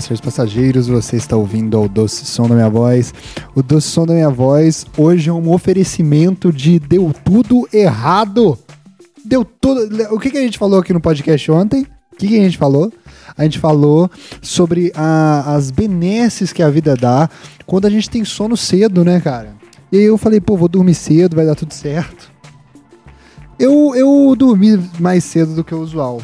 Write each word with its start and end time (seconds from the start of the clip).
Olá, 0.00 0.06
senhores 0.06 0.20
passageiros, 0.22 0.88
você 0.88 1.16
está 1.16 1.36
ouvindo 1.36 1.76
ao 1.76 1.86
Doce 1.86 2.24
Som 2.24 2.48
da 2.48 2.54
Minha 2.54 2.70
Voz. 2.70 3.12
O 3.54 3.62
Doce 3.62 3.88
Som 3.88 4.06
da 4.06 4.14
Minha 4.14 4.30
Voz 4.30 4.86
hoje 4.96 5.28
é 5.28 5.32
um 5.32 5.52
oferecimento 5.52 6.50
de 6.50 6.78
Deu 6.78 7.12
Tudo 7.22 7.68
Errado. 7.70 8.58
Deu 9.22 9.44
tudo. 9.44 9.82
O 10.10 10.18
que, 10.18 10.30
que 10.30 10.38
a 10.38 10.40
gente 10.40 10.56
falou 10.56 10.80
aqui 10.80 10.94
no 10.94 11.02
podcast 11.02 11.52
ontem? 11.52 11.86
O 12.14 12.16
que, 12.16 12.28
que 12.28 12.38
a 12.38 12.42
gente 12.42 12.56
falou? 12.56 12.90
A 13.36 13.44
gente 13.44 13.58
falou 13.58 14.10
sobre 14.40 14.90
a, 14.96 15.54
as 15.54 15.70
benesses 15.70 16.50
que 16.50 16.62
a 16.62 16.70
vida 16.70 16.96
dá 16.96 17.28
quando 17.66 17.84
a 17.84 17.90
gente 17.90 18.08
tem 18.08 18.24
sono 18.24 18.56
cedo, 18.56 19.04
né, 19.04 19.20
cara? 19.20 19.54
E 19.92 19.98
aí 19.98 20.04
eu 20.04 20.16
falei, 20.16 20.40
pô, 20.40 20.56
vou 20.56 20.68
dormir 20.68 20.94
cedo, 20.94 21.36
vai 21.36 21.44
dar 21.44 21.54
tudo 21.54 21.74
certo. 21.74 22.32
Eu, 23.58 23.94
eu 23.94 24.34
dormi 24.34 24.80
mais 24.98 25.24
cedo 25.24 25.54
do 25.54 25.62
que 25.62 25.74
o 25.74 25.80
usual. 25.82 26.22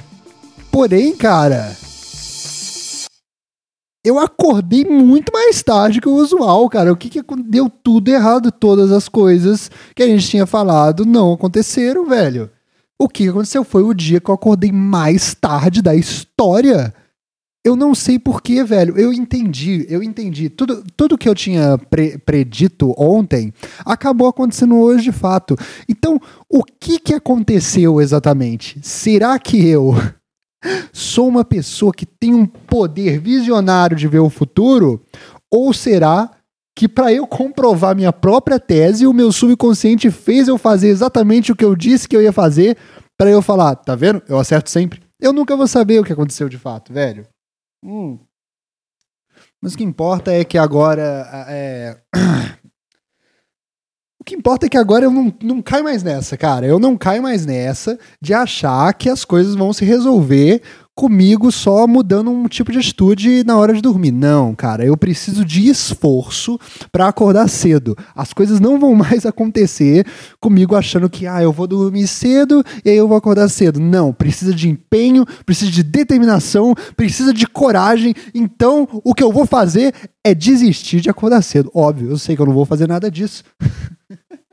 Porém, 0.72 1.14
cara, 1.14 1.76
eu 4.06 4.20
acordei 4.20 4.84
muito 4.84 5.32
mais 5.32 5.60
tarde 5.64 6.00
que 6.00 6.08
o 6.08 6.14
usual, 6.14 6.68
cara. 6.70 6.92
O 6.92 6.96
que, 6.96 7.10
que 7.10 7.20
deu 7.42 7.68
tudo 7.68 8.08
errado? 8.08 8.52
Todas 8.52 8.92
as 8.92 9.08
coisas 9.08 9.68
que 9.96 10.02
a 10.02 10.06
gente 10.06 10.28
tinha 10.28 10.46
falado 10.46 11.04
não 11.04 11.32
aconteceram, 11.32 12.06
velho. 12.06 12.48
O 12.96 13.08
que 13.08 13.28
aconteceu 13.28 13.64
foi 13.64 13.82
o 13.82 13.92
dia 13.92 14.20
que 14.20 14.30
eu 14.30 14.34
acordei 14.36 14.70
mais 14.70 15.34
tarde 15.34 15.82
da 15.82 15.92
história. 15.92 16.94
Eu 17.64 17.74
não 17.74 17.96
sei 17.96 18.16
porquê, 18.16 18.62
velho. 18.62 18.96
Eu 18.96 19.12
entendi, 19.12 19.84
eu 19.88 20.00
entendi. 20.04 20.48
Tudo, 20.48 20.84
tudo 20.96 21.18
que 21.18 21.28
eu 21.28 21.34
tinha 21.34 21.76
pre 21.76 22.16
predito 22.16 22.94
ontem 22.96 23.52
acabou 23.84 24.28
acontecendo 24.28 24.76
hoje 24.76 25.02
de 25.02 25.12
fato. 25.12 25.56
Então, 25.88 26.20
o 26.48 26.62
que, 26.62 27.00
que 27.00 27.12
aconteceu 27.12 28.00
exatamente? 28.00 28.78
Será 28.82 29.36
que 29.36 29.66
eu 29.66 29.96
sou 30.92 31.28
uma 31.28 31.44
pessoa 31.44 31.92
que 31.92 32.06
tem 32.06 32.34
um 32.34 32.46
poder 32.46 33.18
visionário 33.18 33.96
de 33.96 34.08
ver 34.08 34.20
o 34.20 34.30
futuro? 34.30 35.02
Ou 35.50 35.72
será 35.72 36.30
que 36.76 36.86
para 36.86 37.12
eu 37.12 37.26
comprovar 37.26 37.96
minha 37.96 38.12
própria 38.12 38.60
tese, 38.60 39.06
o 39.06 39.12
meu 39.12 39.32
subconsciente 39.32 40.10
fez 40.10 40.46
eu 40.46 40.58
fazer 40.58 40.88
exatamente 40.88 41.50
o 41.50 41.56
que 41.56 41.64
eu 41.64 41.74
disse 41.74 42.06
que 42.06 42.14
eu 42.14 42.22
ia 42.22 42.32
fazer 42.32 42.76
para 43.16 43.30
eu 43.30 43.40
falar, 43.40 43.74
tá 43.76 43.94
vendo? 43.94 44.22
Eu 44.28 44.38
acerto 44.38 44.68
sempre. 44.68 45.00
Eu 45.18 45.32
nunca 45.32 45.56
vou 45.56 45.66
saber 45.66 45.98
o 45.98 46.04
que 46.04 46.12
aconteceu 46.12 46.48
de 46.48 46.58
fato, 46.58 46.92
velho. 46.92 47.26
Hum. 47.82 48.18
Mas 49.62 49.72
o 49.72 49.78
que 49.78 49.84
importa 49.84 50.32
é 50.32 50.44
que 50.44 50.58
agora 50.58 51.26
é... 51.48 51.96
Que 54.26 54.34
importa 54.34 54.66
é 54.66 54.68
que 54.68 54.76
agora 54.76 55.04
eu 55.04 55.10
não, 55.10 55.32
não 55.40 55.62
caio 55.62 55.84
mais 55.84 56.02
nessa, 56.02 56.36
cara. 56.36 56.66
Eu 56.66 56.80
não 56.80 56.96
caio 56.96 57.22
mais 57.22 57.46
nessa 57.46 57.96
de 58.20 58.34
achar 58.34 58.92
que 58.92 59.08
as 59.08 59.24
coisas 59.24 59.54
vão 59.54 59.72
se 59.72 59.84
resolver 59.84 60.62
comigo 60.96 61.52
só 61.52 61.86
mudando 61.86 62.30
um 62.30 62.48
tipo 62.48 62.72
de 62.72 62.78
atitude 62.78 63.44
na 63.44 63.58
hora 63.58 63.74
de 63.74 63.82
dormir. 63.82 64.10
Não, 64.10 64.54
cara, 64.54 64.82
eu 64.82 64.96
preciso 64.96 65.44
de 65.44 65.68
esforço 65.68 66.58
para 66.90 67.06
acordar 67.06 67.48
cedo. 67.48 67.94
As 68.14 68.32
coisas 68.32 68.58
não 68.58 68.80
vão 68.80 68.94
mais 68.96 69.26
acontecer 69.26 70.06
comigo 70.40 70.74
achando 70.74 71.10
que 71.10 71.26
ah, 71.26 71.42
eu 71.42 71.52
vou 71.52 71.66
dormir 71.66 72.06
cedo 72.06 72.64
e 72.82 72.88
aí 72.88 72.96
eu 72.96 73.06
vou 73.06 73.16
acordar 73.16 73.48
cedo. 73.50 73.78
Não, 73.78 74.10
precisa 74.10 74.54
de 74.54 74.70
empenho, 74.70 75.26
precisa 75.44 75.70
de 75.70 75.82
determinação, 75.82 76.74
precisa 76.96 77.34
de 77.34 77.46
coragem. 77.46 78.14
Então, 78.34 78.88
o 79.04 79.14
que 79.14 79.22
eu 79.22 79.30
vou 79.30 79.44
fazer 79.44 79.92
é 80.24 80.34
desistir 80.34 81.02
de 81.02 81.10
acordar 81.10 81.42
cedo. 81.42 81.70
Óbvio, 81.74 82.08
eu 82.08 82.16
sei 82.16 82.34
que 82.34 82.40
eu 82.40 82.46
não 82.46 82.54
vou 82.54 82.64
fazer 82.64 82.88
nada 82.88 83.10
disso. 83.10 83.44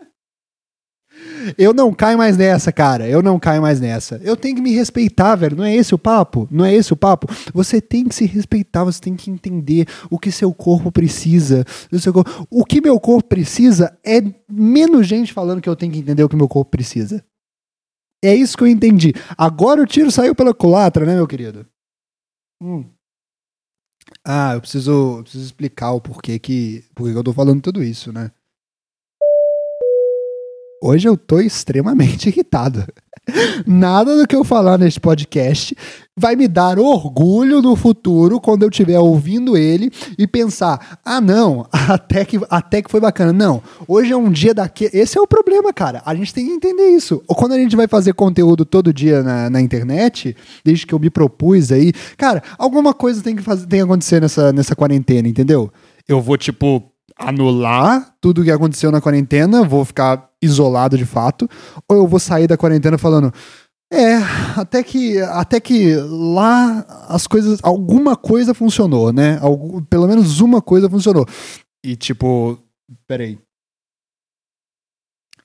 Eu 1.58 1.74
não 1.74 1.94
caio 1.94 2.18
mais 2.18 2.38
nessa, 2.38 2.72
cara. 2.72 3.08
Eu 3.08 3.22
não 3.22 3.40
caio 3.40 3.62
mais 3.62 3.80
nessa. 3.80 4.20
Eu 4.24 4.36
tenho 4.36 4.56
que 4.56 4.62
me 4.62 4.74
respeitar, 4.74 5.36
velho. 5.36 5.58
Não 5.58 5.64
é 5.64 5.76
esse 5.76 5.94
o 5.94 5.98
papo? 5.98 6.48
Não 6.52 6.66
é 6.66 6.74
esse 6.74 6.94
o 6.94 6.96
papo? 6.96 7.28
Você 7.54 7.82
tem 7.82 8.06
que 8.06 8.16
se 8.16 8.26
respeitar, 8.26 8.84
você 8.84 9.00
tem 9.00 9.16
que 9.16 9.30
entender 9.30 9.88
o 10.10 10.18
que 10.20 10.32
seu 10.32 10.54
corpo 10.54 10.92
precisa. 10.92 11.66
O, 12.50 12.64
que 12.66 12.82
meu 12.82 13.00
corpo 13.00 13.28
precisa 13.28 13.98
é 14.06 14.22
menos 14.50 15.08
gente 15.08 15.34
falando 15.34 15.62
que 15.62 15.70
eu 15.70 15.76
tenho 15.76 15.92
que 15.92 16.00
entender 16.00 16.24
o 16.24 16.30
que 16.30 16.36
meu 16.36 16.48
corpo 16.48 16.72
precisa. 16.72 17.24
É 18.24 18.34
isso 18.34 18.58
que 18.58 18.64
eu 18.64 18.68
entendi. 18.68 19.14
Agora 19.38 19.82
o 19.82 19.86
tiro 19.86 20.10
saiu 20.10 20.34
pela 20.34 20.54
culatra, 20.54 21.06
né, 21.06 21.16
meu 21.16 21.28
querido? 21.28 21.68
Hum. 22.62 22.86
Ah, 24.26 24.54
eu 24.54 24.62
preciso, 24.62 25.18
eu 25.18 25.24
preciso 25.24 25.46
explicar 25.46 25.92
o 25.92 26.02
porquê 26.02 26.40
que, 26.40 26.86
porquê 26.96 27.12
que 27.12 27.18
eu 27.18 27.24
tô 27.24 27.34
falando 27.34 27.62
tudo 27.62 27.84
isso, 27.84 28.14
né? 28.14 28.32
Hoje 30.86 31.08
eu 31.08 31.16
tô 31.16 31.40
extremamente 31.40 32.28
irritado. 32.28 32.86
Nada 33.66 34.18
do 34.18 34.28
que 34.28 34.36
eu 34.36 34.44
falar 34.44 34.78
neste 34.78 35.00
podcast 35.00 35.74
vai 36.14 36.36
me 36.36 36.46
dar 36.46 36.78
orgulho 36.78 37.62
no 37.62 37.74
futuro 37.74 38.38
quando 38.42 38.64
eu 38.64 38.70
estiver 38.70 39.00
ouvindo 39.00 39.56
ele 39.56 39.90
e 40.20 40.28
pensar: 40.28 41.00
ah, 41.06 41.22
não, 41.22 41.66
até 41.72 42.26
que, 42.26 42.38
até 42.50 42.82
que 42.82 42.92
foi 42.92 43.00
bacana. 43.00 43.32
Não, 43.32 43.64
hoje 43.88 44.12
é 44.12 44.18
um 44.18 44.30
dia 44.30 44.54
daquele. 44.54 44.92
Esse 44.94 45.18
é 45.18 45.22
o 45.22 45.26
problema, 45.26 45.72
cara. 45.72 46.02
A 46.06 46.14
gente 46.14 46.34
tem 46.34 46.48
que 46.48 46.52
entender 46.52 46.90
isso. 46.90 47.24
Ou 47.30 47.34
quando 47.34 47.54
a 47.54 47.58
gente 47.58 47.78
vai 47.78 47.88
fazer 47.88 48.12
conteúdo 48.12 48.66
todo 48.66 48.94
dia 48.94 49.24
na, 49.24 49.50
na 49.50 49.62
internet, 49.62 50.36
desde 50.66 50.86
que 50.86 50.94
eu 50.94 51.00
me 51.00 51.10
propus 51.10 51.72
aí, 51.72 51.94
cara, 52.18 52.44
alguma 52.58 52.94
coisa 52.94 53.24
tem 53.24 53.38
que, 53.38 53.42
fazer, 53.42 53.68
tem 53.68 53.80
que 53.80 53.86
acontecer 53.86 54.20
nessa, 54.20 54.52
nessa 54.52 54.76
quarentena, 54.76 55.30
entendeu? 55.30 55.72
Eu 56.06 56.20
vou, 56.20 56.38
tipo, 56.38 56.84
anular 57.18 58.16
tudo 58.20 58.44
que 58.44 58.52
aconteceu 58.52 58.92
na 58.92 59.00
quarentena, 59.00 59.64
vou 59.64 59.86
ficar 59.86 60.30
isolado 60.44 60.98
de 60.98 61.06
fato, 61.06 61.50
ou 61.88 61.98
eu 61.98 62.08
vou 62.08 62.20
sair 62.20 62.48
da 62.48 62.58
quarentena 62.58 62.98
falando, 62.98 63.34
é, 63.92 64.16
até 64.58 64.82
que, 64.82 65.20
até 65.22 65.60
que 65.60 65.96
lá 65.96 66.84
as 67.08 67.28
coisas, 67.28 67.60
alguma 67.62 68.16
coisa 68.16 68.54
funcionou, 68.54 69.14
né? 69.14 69.38
Algu 69.40 69.84
pelo 69.84 70.08
menos 70.08 70.42
uma 70.42 70.62
coisa 70.62 70.90
funcionou. 70.90 71.28
E 71.86 71.96
tipo, 71.96 72.58
peraí, 73.08 73.38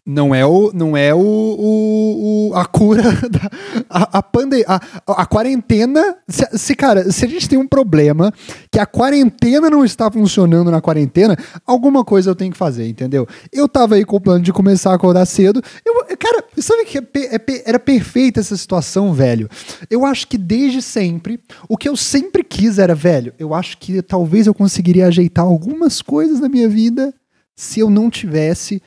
não 0.09 0.35
é 0.35 0.47
o 0.47 0.73
não 0.73 0.97
é 0.97 1.15
o, 1.15 1.19
o, 1.19 2.49
o 2.49 2.55
a 2.55 2.65
cura 2.65 3.03
da, 3.29 3.51
a, 3.91 4.19
a, 4.19 4.23
pande, 4.23 4.65
a, 4.67 4.81
a 5.07 5.27
quarentena 5.27 6.17
se, 6.27 6.49
se, 6.57 6.75
cara 6.75 7.13
se 7.13 7.27
a 7.27 7.29
gente 7.29 7.47
tem 7.47 7.59
um 7.59 7.69
problema 7.69 8.33
que 8.73 8.79
a 8.79 8.87
quarentena 8.87 9.69
não 9.69 9.85
está 9.85 10.11
funcionando 10.11 10.71
na 10.71 10.81
quarentena 10.81 11.37
alguma 11.67 12.07
coisa 12.07 12.31
eu 12.31 12.35
tenho 12.35 12.51
que 12.51 12.57
fazer 12.57 12.89
entendeu? 12.89 13.29
Eu 13.53 13.69
tava 13.69 13.97
aí 13.97 14.05
com 14.05 14.17
o 14.17 14.21
plano 14.21 14.43
de 14.43 14.51
começar 14.51 14.93
a 14.93 14.95
acordar 14.95 15.27
cedo 15.27 15.63
eu, 15.85 16.17
cara 16.17 16.43
sabe 16.57 16.87
que 16.87 16.97
é, 16.97 17.03
é, 17.37 17.63
era 17.67 17.79
perfeita 17.79 18.41
essa 18.41 18.57
situação 18.57 19.13
velho? 19.13 19.47
Eu 19.91 20.07
acho 20.07 20.27
que 20.27 20.39
desde 20.39 20.81
sempre 20.81 21.39
o 21.69 21.77
que 21.77 21.87
eu 21.87 21.97
sempre 21.97 22.43
quis 22.43 22.79
era 22.79 22.95
velho 22.95 23.35
eu 23.39 23.53
acho 23.53 23.77
que 23.77 24.01
talvez 24.01 24.47
eu 24.47 24.55
conseguiria 24.55 25.07
ajeitar 25.09 25.45
algumas 25.45 26.01
coisas 26.01 26.41
na 26.41 26.49
minha 26.49 26.69
vida 26.69 27.13
se 27.55 27.81
eu 27.81 27.91
não 27.91 28.09
tivesse 28.09 28.81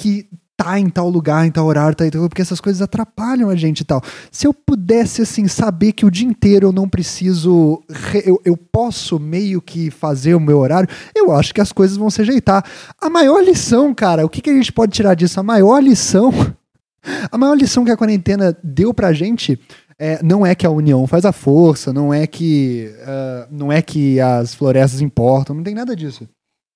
que 0.00 0.26
tá 0.56 0.78
em 0.78 0.88
tal 0.88 1.10
lugar, 1.10 1.46
em 1.46 1.50
tal 1.50 1.66
horário, 1.66 1.94
tá 1.94 2.04
porque 2.28 2.40
essas 2.40 2.60
coisas 2.60 2.80
atrapalham 2.80 3.50
a 3.50 3.56
gente 3.56 3.80
e 3.80 3.84
tal. 3.84 4.02
Se 4.30 4.46
eu 4.46 4.54
pudesse, 4.54 5.20
assim, 5.20 5.46
saber 5.46 5.92
que 5.92 6.06
o 6.06 6.10
dia 6.10 6.26
inteiro 6.26 6.68
eu 6.68 6.72
não 6.72 6.88
preciso, 6.88 7.82
eu, 8.24 8.40
eu 8.44 8.56
posso 8.56 9.18
meio 9.18 9.60
que 9.60 9.90
fazer 9.90 10.34
o 10.34 10.40
meu 10.40 10.58
horário, 10.58 10.88
eu 11.14 11.32
acho 11.32 11.54
que 11.54 11.60
as 11.60 11.70
coisas 11.70 11.98
vão 11.98 12.08
se 12.08 12.22
ajeitar. 12.22 12.64
A 12.98 13.10
maior 13.10 13.42
lição, 13.42 13.94
cara, 13.94 14.24
o 14.24 14.28
que, 14.28 14.40
que 14.40 14.50
a 14.50 14.54
gente 14.54 14.72
pode 14.72 14.92
tirar 14.92 15.14
disso? 15.14 15.38
A 15.38 15.42
maior 15.42 15.82
lição, 15.82 16.30
a 17.30 17.36
maior 17.36 17.54
lição 17.54 17.84
que 17.84 17.90
a 17.90 17.96
quarentena 17.96 18.56
deu 18.64 18.94
pra 18.94 19.12
gente 19.12 19.58
é, 19.98 20.22
não 20.22 20.46
é 20.46 20.54
que 20.54 20.66
a 20.66 20.70
união 20.70 21.06
faz 21.06 21.26
a 21.26 21.32
força, 21.32 21.92
não 21.92 22.12
é 22.12 22.26
que, 22.26 22.90
uh, 23.02 23.48
não 23.50 23.70
é 23.70 23.82
que 23.82 24.18
as 24.18 24.54
florestas 24.54 25.02
importam, 25.02 25.56
não 25.56 25.62
tem 25.62 25.74
nada 25.74 25.94
disso. 25.94 26.26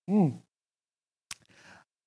Hum 0.09 0.44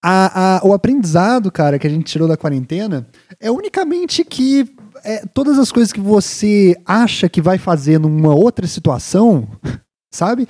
a, 0.04 0.58
a, 0.58 0.68
o 0.68 0.74
aprendizado, 0.74 1.52
cara, 1.52 1.80
que 1.80 1.88
a 1.88 1.90
gente 1.90 2.06
tirou 2.06 2.28
da 2.28 2.38
quarentena 2.38 3.08
é 3.40 3.50
unicamente 3.50 4.24
que 4.24 4.70
é, 5.04 5.26
todas 5.34 5.58
as 5.58 5.72
coisas 5.72 5.92
que 5.92 6.00
você 6.00 6.76
acha 6.86 7.30
que 7.30 7.42
vai 7.42 7.58
fazer 7.58 8.00
numa 8.00 8.34
outra 8.34 8.68
situação, 8.68 9.48
sabe? 10.12 10.48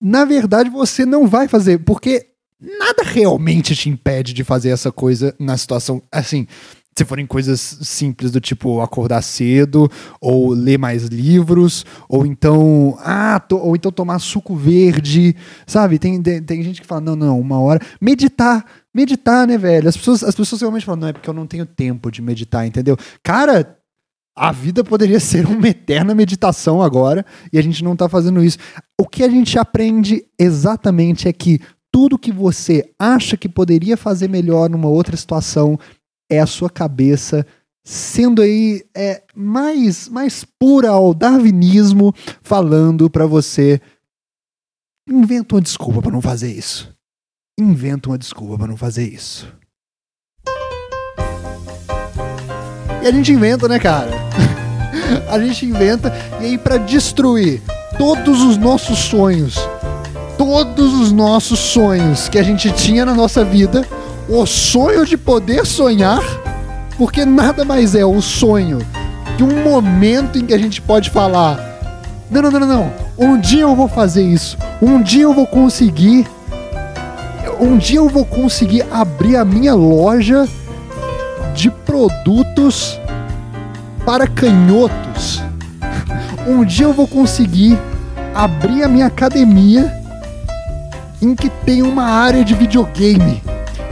Na 0.00 0.24
verdade, 0.24 0.70
você 0.70 1.04
não 1.04 1.26
vai 1.26 1.48
fazer, 1.48 1.78
porque 1.78 2.26
nada 2.60 3.02
realmente 3.02 3.74
te 3.74 3.88
impede 3.88 4.32
de 4.32 4.44
fazer 4.44 4.70
essa 4.70 4.92
coisa 4.92 5.34
na 5.38 5.56
situação. 5.56 6.02
Assim, 6.10 6.46
se 6.98 7.04
forem 7.04 7.26
coisas 7.26 7.78
simples 7.82 8.32
do 8.32 8.40
tipo 8.40 8.80
acordar 8.80 9.22
cedo, 9.22 9.88
ou 10.20 10.50
ler 10.50 10.78
mais 10.78 11.04
livros, 11.04 11.86
ou 12.08 12.26
então, 12.26 12.98
ah, 13.00 13.38
to, 13.38 13.56
ou 13.56 13.76
então 13.76 13.92
tomar 13.92 14.18
suco 14.18 14.56
verde, 14.56 15.36
sabe? 15.64 15.98
Tem, 15.98 16.20
tem, 16.20 16.42
tem, 16.42 16.62
gente 16.62 16.80
que 16.80 16.86
fala, 16.86 17.00
não, 17.00 17.14
não, 17.14 17.40
uma 17.40 17.60
hora. 17.60 17.80
Meditar, 18.00 18.64
meditar, 18.92 19.46
né, 19.46 19.56
velho? 19.56 19.88
As 19.88 19.96
pessoas, 19.96 20.24
as 20.24 20.34
pessoas 20.34 20.60
realmente 20.60 20.84
falam, 20.84 21.02
não, 21.02 21.08
é 21.08 21.12
porque 21.12 21.30
eu 21.30 21.34
não 21.34 21.46
tenho 21.46 21.64
tempo 21.64 22.10
de 22.10 22.20
meditar, 22.20 22.66
entendeu? 22.66 22.96
Cara, 23.22 23.78
a 24.36 24.50
vida 24.50 24.82
poderia 24.82 25.20
ser 25.20 25.46
uma 25.46 25.68
eterna 25.68 26.16
meditação 26.16 26.82
agora, 26.82 27.24
e 27.52 27.58
a 27.58 27.62
gente 27.62 27.84
não 27.84 27.94
tá 27.94 28.08
fazendo 28.08 28.42
isso. 28.42 28.58
O 29.00 29.06
que 29.06 29.22
a 29.22 29.28
gente 29.28 29.56
aprende 29.56 30.24
exatamente 30.36 31.28
é 31.28 31.32
que 31.32 31.60
tudo 31.92 32.18
que 32.18 32.32
você 32.32 32.90
acha 32.98 33.36
que 33.36 33.48
poderia 33.48 33.96
fazer 33.96 34.28
melhor 34.28 34.68
numa 34.68 34.88
outra 34.88 35.16
situação, 35.16 35.78
é 36.30 36.40
a 36.40 36.46
sua 36.46 36.68
cabeça 36.70 37.46
sendo 37.84 38.42
aí 38.42 38.84
é, 38.94 39.22
mais, 39.34 40.08
mais 40.10 40.44
pura 40.44 40.90
ao 40.90 41.14
darwinismo, 41.14 42.12
falando 42.42 43.08
para 43.08 43.24
você 43.24 43.80
inventa 45.08 45.54
uma 45.54 45.62
desculpa 45.62 46.02
para 46.02 46.12
não 46.12 46.20
fazer 46.20 46.52
isso. 46.52 46.94
Inventa 47.58 48.10
uma 48.10 48.18
desculpa 48.18 48.58
para 48.58 48.66
não 48.66 48.76
fazer 48.76 49.08
isso. 49.08 49.50
E 53.02 53.06
a 53.06 53.10
gente 53.10 53.32
inventa, 53.32 53.66
né, 53.66 53.78
cara? 53.78 54.10
a 55.30 55.38
gente 55.38 55.64
inventa 55.64 56.12
e 56.40 56.44
aí 56.44 56.58
para 56.58 56.76
destruir 56.76 57.62
todos 57.96 58.42
os 58.42 58.58
nossos 58.58 58.98
sonhos, 58.98 59.56
todos 60.36 60.92
os 60.92 61.10
nossos 61.10 61.58
sonhos 61.58 62.28
que 62.28 62.38
a 62.38 62.42
gente 62.42 62.70
tinha 62.72 63.06
na 63.06 63.14
nossa 63.14 63.42
vida, 63.44 63.86
o 64.28 64.44
sonho 64.46 65.06
de 65.06 65.16
poder 65.16 65.64
sonhar 65.66 66.22
porque 66.98 67.24
nada 67.24 67.64
mais 67.64 67.94
é 67.94 68.04
o 68.04 68.20
sonho 68.20 68.78
que 69.36 69.44
um 69.44 69.62
momento 69.62 70.36
em 70.36 70.44
que 70.44 70.52
a 70.52 70.58
gente 70.58 70.82
pode 70.82 71.10
falar: 71.10 71.56
não, 72.28 72.42
não, 72.42 72.50
não, 72.50 72.66
não. 72.66 72.92
Um 73.16 73.38
dia 73.38 73.62
eu 73.62 73.76
vou 73.76 73.86
fazer 73.88 74.22
isso. 74.22 74.58
Um 74.82 75.00
dia 75.00 75.22
eu 75.22 75.32
vou 75.32 75.46
conseguir. 75.46 76.26
Um 77.60 77.78
dia 77.78 77.98
eu 77.98 78.08
vou 78.08 78.24
conseguir 78.24 78.84
abrir 78.90 79.36
a 79.36 79.44
minha 79.44 79.74
loja 79.74 80.46
de 81.54 81.70
produtos 81.70 83.00
para 84.04 84.26
canhotos. 84.26 85.42
Um 86.46 86.64
dia 86.64 86.86
eu 86.86 86.94
vou 86.94 87.06
conseguir 87.06 87.78
abrir 88.34 88.82
a 88.82 88.88
minha 88.88 89.04
academia 89.04 89.92
em 91.20 91.34
que 91.34 91.50
tem 91.50 91.82
uma 91.82 92.04
área 92.04 92.42
de 92.42 92.54
videogame. 92.54 93.42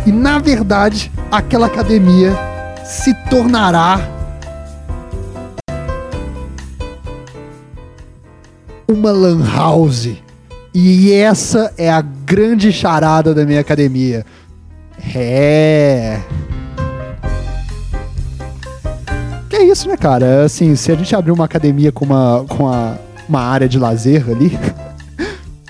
E 0.06 0.12
na 0.12 0.38
verdade, 0.38 1.10
aquela 1.30 1.66
academia 1.66 2.32
se 2.84 3.12
tornará 3.28 4.00
uma 8.86 9.10
lan 9.10 9.44
house. 9.44 10.10
E 10.72 11.12
essa 11.12 11.72
é 11.76 11.90
a 11.90 12.00
grande 12.00 12.72
charada 12.72 13.34
da 13.34 13.44
minha 13.44 13.60
academia. 13.60 14.24
É. 15.14 16.20
Que 19.50 19.56
é 19.56 19.64
isso, 19.64 19.88
né, 19.88 19.96
cara? 19.96 20.44
Assim, 20.44 20.76
se 20.76 20.92
a 20.92 20.94
gente 20.94 21.16
abrir 21.16 21.32
uma 21.32 21.44
academia 21.44 21.90
com 21.90 22.04
uma, 22.04 22.44
com 22.48 22.64
uma, 22.64 22.98
uma 23.28 23.40
área 23.40 23.68
de 23.68 23.78
lazer 23.78 24.24
ali, 24.30 24.56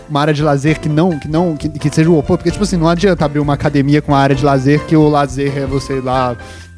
uma 0.09 0.21
área 0.21 0.35
de 0.35 0.43
lazer 0.43 0.81
que 0.81 0.89
não, 0.89 1.19
que 1.19 1.29
não, 1.29 1.57
que, 1.57 1.69
que 1.69 1.95
seja 1.95 2.11
o 2.11 2.19
oposto, 2.19 2.39
porque 2.39 2.51
tipo 2.51 2.65
assim, 2.65 2.77
não 2.77 2.89
adianta 2.89 3.25
abrir 3.25 3.41
uma 3.41 3.55
academia 3.55 4.01
com 4.01 4.13
uma 4.13 4.19
área 4.19 4.37
de 4.37 4.45
lazer 4.45 4.85
que 4.87 4.97
o 4.97 5.09
lazer 5.09 5.59
é 5.59 5.67
você 5.67 6.01
lá 6.01 6.37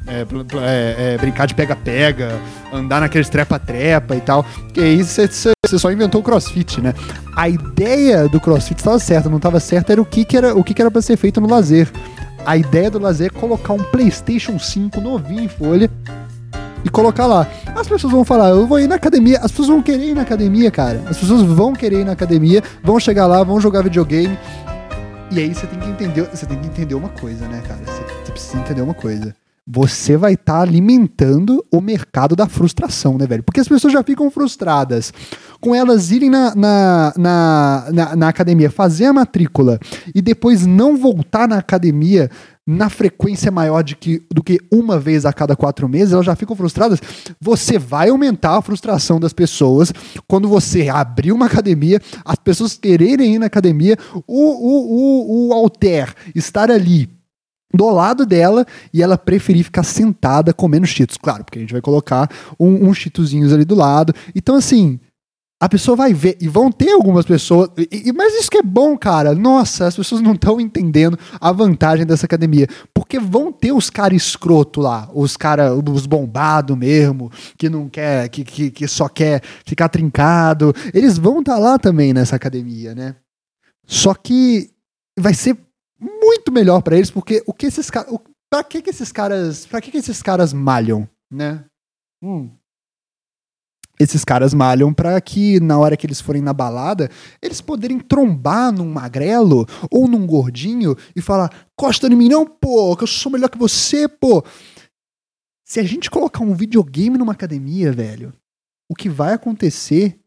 é, 0.09 0.25
é, 0.57 1.13
é, 1.13 1.17
brincar 1.17 1.45
de 1.45 1.53
pega-pega, 1.53 2.39
andar 2.73 3.01
naqueles 3.01 3.29
trepa-trepa 3.29 4.15
e 4.15 4.21
tal. 4.21 4.43
Que 4.73 4.81
aí 4.81 5.03
você 5.03 5.77
só 5.77 5.91
inventou 5.91 6.21
o 6.21 6.23
crossfit, 6.23 6.81
né? 6.81 6.93
A 7.35 7.47
ideia 7.47 8.27
do 8.27 8.39
crossfit 8.39 8.79
estava 8.79 8.97
certa, 8.97 9.29
não 9.29 9.37
estava 9.37 9.59
certa 9.59 9.91
era 9.91 10.01
o 10.01 10.05
que, 10.05 10.25
que 10.25 10.35
era 10.35 10.55
o 10.55 10.63
que, 10.63 10.73
que 10.73 10.81
era 10.81 10.89
para 10.89 11.01
ser 11.01 11.15
feito 11.15 11.39
no 11.39 11.47
lazer. 11.47 11.87
A 12.45 12.57
ideia 12.57 12.89
do 12.89 12.97
lazer 12.97 13.27
é 13.35 13.39
colocar 13.39 13.73
um 13.73 13.83
PlayStation 13.83 14.57
5 14.57 14.99
novinho 14.99 15.43
em 15.43 15.47
folha 15.47 15.89
e 16.83 16.89
colocar 16.89 17.25
lá. 17.25 17.47
As 17.75 17.87
pessoas 17.87 18.11
vão 18.11 18.23
falar, 18.23 18.49
eu 18.49 18.67
vou 18.67 18.79
ir 18.79 18.87
na 18.87 18.95
academia. 18.95 19.39
As 19.39 19.51
pessoas 19.51 19.67
vão 19.69 19.81
querer 19.81 20.09
ir 20.09 20.13
na 20.13 20.21
academia, 20.21 20.71
cara. 20.71 21.03
As 21.07 21.17
pessoas 21.17 21.41
vão 21.43 21.73
querer 21.73 22.01
ir 22.01 22.05
na 22.05 22.13
academia, 22.13 22.63
vão 22.83 22.99
chegar 22.99 23.27
lá, 23.27 23.43
vão 23.43 23.59
jogar 23.59 23.83
videogame. 23.83 24.37
E 25.31 25.39
aí 25.39 25.53
você 25.53 25.67
tem 25.67 25.79
que 25.79 25.89
entender, 25.89 26.29
você 26.33 26.45
tem 26.45 26.59
que 26.59 26.67
entender 26.67 26.95
uma 26.95 27.09
coisa, 27.09 27.47
né, 27.47 27.61
cara? 27.67 27.79
Você, 27.85 28.01
você 28.25 28.31
precisa 28.31 28.57
entender 28.57 28.81
uma 28.81 28.93
coisa 28.93 29.35
você 29.71 30.17
vai 30.17 30.33
estar 30.33 30.53
tá 30.53 30.61
alimentando 30.61 31.63
o 31.71 31.79
mercado 31.79 32.35
da 32.35 32.47
frustração, 32.47 33.19
né, 33.19 33.27
velho? 33.27 33.43
Porque 33.43 33.59
as 33.59 33.67
pessoas 33.67 33.93
já 33.93 34.01
ficam 34.01 34.31
frustradas 34.31 35.13
com 35.61 35.75
elas 35.75 36.09
irem 36.09 36.27
na, 36.27 36.55
na, 36.55 37.13
na, 37.15 37.85
na, 37.91 38.15
na 38.15 38.27
academia, 38.29 38.71
fazer 38.71 39.05
a 39.05 39.13
matrícula 39.13 39.79
e 40.15 40.23
depois 40.23 40.65
não 40.65 40.97
voltar 40.97 41.47
na 41.47 41.57
academia 41.57 42.31
na 42.71 42.87
frequência 42.87 43.51
maior 43.51 43.81
de 43.81 43.95
que, 43.95 44.21
do 44.29 44.43
que 44.43 44.59
uma 44.71 44.99
vez 44.99 45.25
a 45.25 45.33
cada 45.33 45.55
quatro 45.55 45.89
meses, 45.89 46.13
elas 46.13 46.27
já 46.27 46.35
ficam 46.35 46.55
frustradas. 46.55 47.01
Você 47.41 47.79
vai 47.79 48.09
aumentar 48.09 48.57
a 48.57 48.61
frustração 48.61 49.19
das 49.19 49.33
pessoas 49.33 49.91
quando 50.27 50.47
você 50.47 50.87
abrir 50.87 51.31
uma 51.31 51.47
academia, 51.47 51.99
as 52.23 52.35
pessoas 52.35 52.77
quererem 52.77 53.33
ir 53.33 53.39
na 53.39 53.47
academia, 53.47 53.97
o, 54.13 54.21
o, 54.27 55.47
o, 55.47 55.47
o 55.47 55.53
alter 55.53 56.13
estar 56.35 56.69
ali 56.69 57.09
do 57.73 57.89
lado 57.89 58.23
dela 58.23 58.63
e 58.93 59.01
ela 59.01 59.17
preferir 59.17 59.63
ficar 59.63 59.83
sentada 59.83 60.53
comendo 60.53 60.85
cheetos. 60.85 61.17
Claro, 61.17 61.43
porque 61.43 61.57
a 61.57 61.61
gente 61.61 61.73
vai 61.73 61.81
colocar 61.81 62.29
um, 62.59 62.87
uns 62.87 62.99
cheetozinhos 62.99 63.51
ali 63.51 63.65
do 63.65 63.73
lado. 63.73 64.13
Então, 64.35 64.53
assim, 64.53 64.99
a 65.61 65.67
pessoa 65.67 65.97
vai 65.97 66.13
ver, 66.13 66.37
e 66.39 66.47
vão 66.47 66.71
ter 66.71 66.91
algumas 66.91 67.25
pessoas, 67.25 67.69
e, 67.91 68.13
mas 68.13 68.33
isso 68.33 68.49
que 68.49 68.59
é 68.59 68.63
bom, 68.63 68.97
cara. 68.97 69.35
Nossa, 69.35 69.87
as 69.87 69.95
pessoas 69.95 70.21
não 70.21 70.33
estão 70.33 70.59
entendendo 70.59 71.19
a 71.39 71.51
vantagem 71.51 72.05
dessa 72.05 72.25
academia. 72.25 72.65
Porque 72.93 73.19
vão 73.19 73.51
ter 73.51 73.73
os 73.73 73.89
caras 73.89 74.23
escroto 74.23 74.79
lá, 74.79 75.09
os 75.13 75.35
caras, 75.35 75.73
os 75.85 76.05
bombados 76.05 76.77
mesmo, 76.77 77.29
que 77.57 77.69
não 77.69 77.89
quer, 77.89 78.29
que, 78.29 78.45
que, 78.45 78.71
que 78.71 78.87
só 78.87 79.09
quer 79.09 79.41
ficar 79.65 79.89
trincado. 79.89 80.73
Eles 80.93 81.17
vão 81.17 81.41
estar 81.41 81.55
tá 81.55 81.59
lá 81.59 81.77
também 81.77 82.13
nessa 82.13 82.37
academia, 82.37 82.95
né? 82.95 83.15
Só 83.85 84.13
que 84.13 84.69
vai 85.19 85.33
ser 85.33 85.57
muito 85.99 86.53
melhor 86.53 86.81
para 86.81 86.95
eles, 86.95 87.11
porque 87.11 87.43
o 87.45 87.53
que 87.53 87.65
esses 87.65 87.89
caras. 87.89 88.15
Pra 88.49 88.63
que, 88.63 88.81
que 88.81 88.89
esses 88.89 89.11
caras. 89.11 89.65
Pra 89.65 89.81
que, 89.81 89.91
que 89.91 89.97
esses 89.97 90.21
caras 90.21 90.53
malham, 90.53 91.07
né? 91.29 91.65
Hum. 92.23 92.49
Esses 93.99 94.23
caras 94.23 94.53
malham 94.53 94.93
para 94.93 95.19
que 95.19 95.59
na 95.59 95.77
hora 95.77 95.97
que 95.97 96.07
eles 96.07 96.21
forem 96.21 96.41
na 96.41 96.53
balada, 96.53 97.09
eles 97.41 97.59
poderem 97.59 97.99
trombar 97.99 98.71
num 98.71 98.89
magrelo 98.89 99.67
ou 99.91 100.07
num 100.07 100.25
gordinho 100.25 100.95
e 101.13 101.21
falar: 101.21 101.67
Costa 101.75 102.07
em 102.07 102.15
mim, 102.15 102.29
não, 102.29 102.45
pô, 102.45 102.95
que 102.95 103.03
eu 103.03 103.07
sou 103.07 103.31
melhor 103.31 103.49
que 103.49 103.57
você, 103.57 104.07
pô. 104.07 104.43
Se 105.65 105.79
a 105.79 105.83
gente 105.83 106.09
colocar 106.09 106.41
um 106.43 106.55
videogame 106.55 107.17
numa 107.17 107.33
academia, 107.33 107.91
velho, 107.91 108.33
o 108.89 108.95
que 108.95 109.09
vai 109.09 109.33
acontecer 109.33 110.17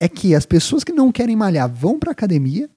é 0.00 0.08
que 0.08 0.34
as 0.34 0.46
pessoas 0.46 0.84
que 0.84 0.92
não 0.92 1.10
querem 1.10 1.34
malhar 1.34 1.68
vão 1.68 1.98
pra 1.98 2.12
academia 2.12 2.70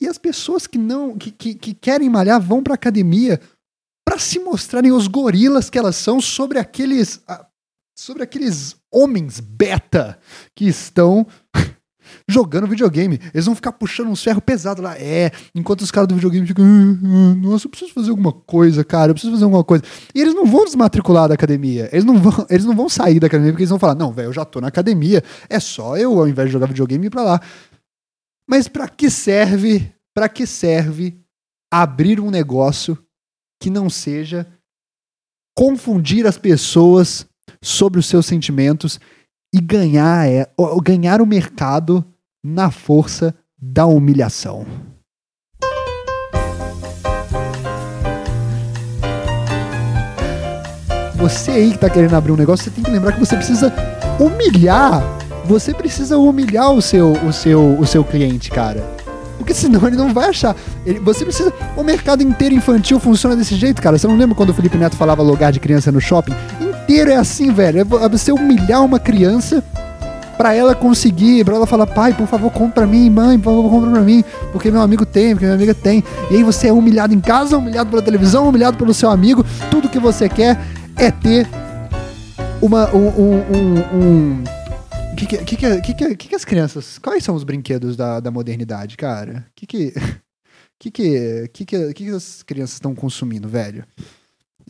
e 0.00 0.06
as 0.06 0.16
pessoas 0.16 0.66
que 0.66 0.78
não 0.78 1.18
que, 1.18 1.30
que, 1.30 1.54
que 1.54 1.74
querem 1.74 2.08
malhar 2.08 2.40
vão 2.40 2.62
para 2.62 2.74
academia 2.74 3.40
para 4.06 4.18
se 4.18 4.38
mostrarem 4.38 4.92
os 4.92 5.06
gorilas 5.08 5.68
que 5.68 5.78
elas 5.78 5.96
são 5.96 6.20
sobre 6.20 6.58
aqueles 6.58 7.20
sobre 7.98 8.22
aqueles 8.22 8.76
homens 8.92 9.40
beta 9.40 10.20
que 10.54 10.66
estão 10.68 11.26
jogando 12.30 12.68
videogame. 12.68 13.18
Eles 13.34 13.46
vão 13.46 13.56
ficar 13.56 13.72
puxando 13.72 14.08
uns 14.08 14.22
ferros 14.22 14.42
pesados 14.46 14.84
lá. 14.84 14.96
É, 14.96 15.32
enquanto 15.52 15.80
os 15.80 15.90
caras 15.90 16.06
do 16.06 16.14
videogame 16.14 16.46
ficam, 16.46 16.64
ah, 16.64 17.34
nossa, 17.34 17.66
eu 17.66 17.70
preciso 17.70 17.92
fazer 17.92 18.10
alguma 18.10 18.32
coisa, 18.32 18.84
cara, 18.84 19.10
eu 19.10 19.14
preciso 19.14 19.32
fazer 19.32 19.44
alguma 19.44 19.64
coisa. 19.64 19.82
E 20.14 20.20
eles 20.20 20.32
não 20.32 20.46
vão 20.46 20.64
desmatricular 20.64 21.26
da 21.26 21.34
academia. 21.34 21.88
Eles 21.90 22.04
não 22.04 22.16
vão, 22.18 22.46
eles 22.48 22.64
não 22.64 22.76
vão 22.76 22.88
sair 22.88 23.18
da 23.18 23.26
academia 23.26 23.50
porque 23.52 23.64
eles 23.64 23.70
vão 23.70 23.80
falar: 23.80 23.96
"Não, 23.96 24.12
velho, 24.12 24.28
eu 24.28 24.32
já 24.32 24.44
tô 24.44 24.60
na 24.60 24.68
academia, 24.68 25.24
é 25.50 25.58
só 25.58 25.96
eu 25.96 26.20
ao 26.20 26.28
invés 26.28 26.48
de 26.48 26.52
jogar 26.52 26.66
videogame 26.66 27.08
ir 27.08 27.10
para 27.10 27.22
lá". 27.22 27.40
Mas 28.48 28.68
para 28.68 28.88
que 28.88 29.10
serve? 29.10 29.92
Para 30.14 30.28
que 30.28 30.46
serve 30.46 31.18
abrir 31.70 32.20
um 32.20 32.30
negócio 32.30 32.96
que 33.60 33.68
não 33.68 33.90
seja 33.90 34.46
confundir 35.56 36.24
as 36.28 36.38
pessoas 36.38 37.27
sobre 37.60 37.98
os 37.98 38.06
seus 38.06 38.26
sentimentos 38.26 39.00
e 39.54 39.60
ganhar 39.60 40.28
é 40.28 40.50
ganhar 40.82 41.20
o 41.20 41.26
mercado 41.26 42.04
na 42.44 42.70
força 42.70 43.34
da 43.60 43.86
humilhação. 43.86 44.66
Você 51.16 51.50
aí 51.50 51.72
que 51.72 51.78
tá 51.78 51.90
querendo 51.90 52.14
abrir 52.14 52.32
um 52.32 52.36
negócio, 52.36 52.64
você 52.64 52.70
tem 52.70 52.84
que 52.84 52.90
lembrar 52.90 53.12
que 53.12 53.20
você 53.20 53.34
precisa 53.34 53.72
humilhar 54.20 55.02
você 55.48 55.72
precisa 55.72 56.18
humilhar 56.18 56.70
o 56.72 56.82
seu, 56.82 57.12
o 57.12 57.32
seu, 57.32 57.78
o 57.80 57.86
seu 57.86 58.04
cliente, 58.04 58.50
cara. 58.50 58.84
Porque 59.38 59.54
senão 59.54 59.86
ele 59.86 59.96
não 59.96 60.12
vai 60.12 60.28
achar. 60.28 60.54
Ele, 60.84 60.98
você 60.98 61.24
precisa. 61.24 61.50
O 61.74 61.82
mercado 61.82 62.22
inteiro 62.22 62.54
infantil 62.54 63.00
funciona 63.00 63.34
desse 63.34 63.54
jeito, 63.54 63.80
cara. 63.80 63.96
Você 63.96 64.06
não 64.06 64.16
lembra 64.16 64.36
quando 64.36 64.50
o 64.50 64.54
Felipe 64.54 64.76
Neto 64.76 64.94
falava 64.94 65.22
lugar 65.22 65.50
de 65.50 65.58
criança 65.58 65.90
no 65.90 66.02
shopping? 66.02 66.34
Inteiro 66.88 67.10
é 67.10 67.16
assim, 67.16 67.52
velho. 67.52 67.80
É 67.80 68.08
você 68.08 68.32
humilhar 68.32 68.82
uma 68.82 68.98
criança 68.98 69.62
para 70.38 70.54
ela 70.54 70.74
conseguir, 70.74 71.44
para 71.44 71.56
ela 71.56 71.66
falar, 71.66 71.86
pai, 71.86 72.14
por 72.14 72.26
favor, 72.26 72.50
compra 72.50 72.72
pra 72.72 72.86
mim, 72.86 73.10
mãe, 73.10 73.38
por 73.38 73.54
favor, 73.54 73.68
compra 73.68 73.90
pra 73.90 74.00
mim, 74.00 74.24
porque 74.52 74.70
meu 74.70 74.80
amigo 74.80 75.04
tem, 75.04 75.34
porque 75.34 75.44
minha 75.44 75.54
amiga 75.54 75.74
tem. 75.74 76.02
E 76.30 76.36
aí 76.36 76.42
você 76.42 76.68
é 76.68 76.72
humilhado 76.72 77.12
em 77.12 77.20
casa, 77.20 77.58
humilhado 77.58 77.90
pela 77.90 78.00
televisão, 78.00 78.48
humilhado 78.48 78.78
pelo 78.78 78.94
seu 78.94 79.10
amigo. 79.10 79.44
Tudo 79.70 79.90
que 79.90 79.98
você 79.98 80.30
quer 80.30 80.58
é 80.96 81.10
ter 81.10 81.46
uma, 82.62 82.88
um, 82.94 83.08
um, 83.08 83.78
um 83.92 84.44
que 85.14 85.26
que, 85.26 85.44
que, 85.44 85.56
que, 85.82 85.94
que, 85.94 86.16
que, 86.16 86.34
as 86.34 86.44
crianças. 86.46 86.98
Quais 86.98 87.22
são 87.22 87.34
os 87.34 87.44
brinquedos 87.44 87.98
da, 87.98 88.18
da 88.18 88.30
modernidade, 88.30 88.96
cara? 88.96 89.44
Que 89.54 89.66
que. 89.66 89.92
Que 90.80 90.92
que, 90.92 91.50
que, 91.52 91.64
que, 91.64 91.92
que 91.92 92.08
as 92.10 92.44
crianças 92.44 92.74
estão 92.74 92.94
consumindo, 92.94 93.48
velho? 93.48 93.84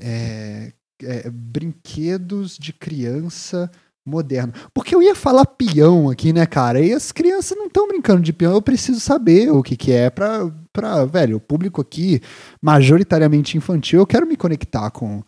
É, 0.00 0.72
é, 1.02 1.31
brinquedos 1.31 2.57
de 2.59 2.73
criança 2.73 3.71
moderno. 4.09 4.52
Porque 4.73 4.95
eu 4.95 5.02
ia 5.02 5.14
falar 5.14 5.45
peão 5.45 6.09
aqui, 6.09 6.33
né, 6.33 6.47
cara? 6.47 6.81
E 6.81 6.93
as 6.93 7.12
crianças 7.12 7.57
não 7.57 7.67
estão 7.67 7.87
brincando 7.87 8.23
de 8.23 8.33
peão. 8.33 8.55
Eu 8.55 8.62
preciso 8.62 8.99
saber 8.99 9.50
o 9.50 9.62
que, 9.62 9.76
que 9.76 9.93
é 9.93 10.11
pra, 10.11 10.50
pra, 10.73 11.05
velho, 11.05 11.37
o 11.37 11.40
público 11.40 11.81
aqui, 11.81 12.21
majoritariamente 12.61 13.57
infantil, 13.57 14.00
eu 14.00 14.07
quero 14.07 14.26
me 14.26 14.37
conectar 14.37 14.90
com, 14.90 15.23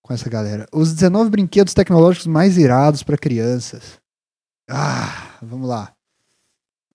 com 0.00 0.14
essa 0.14 0.30
galera. 0.30 0.66
Os 0.72 0.94
19 0.94 1.30
brinquedos 1.30 1.74
tecnológicos 1.74 2.26
mais 2.26 2.56
irados 2.56 3.02
para 3.02 3.18
crianças. 3.18 3.98
Ah, 4.68 5.36
vamos 5.42 5.68
lá. 5.68 5.92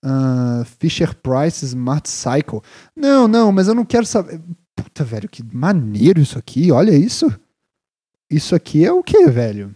Uh, 0.03 0.63
Fisher 0.79 1.15
Price 1.15 1.65
Smart 1.65 2.07
Cycle. 2.07 2.61
Não, 2.95 3.27
não, 3.27 3.51
mas 3.51 3.67
eu 3.67 3.75
não 3.75 3.83
quero 3.83 4.05
saber. 4.05 4.39
Puta, 4.75 5.03
velho, 5.03 5.27
que 5.27 5.43
maneiro 5.43 6.21
isso 6.21 6.37
aqui. 6.37 6.71
Olha 6.71 6.91
isso. 6.91 7.27
Isso 8.29 8.55
aqui 8.55 8.85
é 8.85 8.91
o 8.91 9.03
que, 9.03 9.27
velho? 9.27 9.73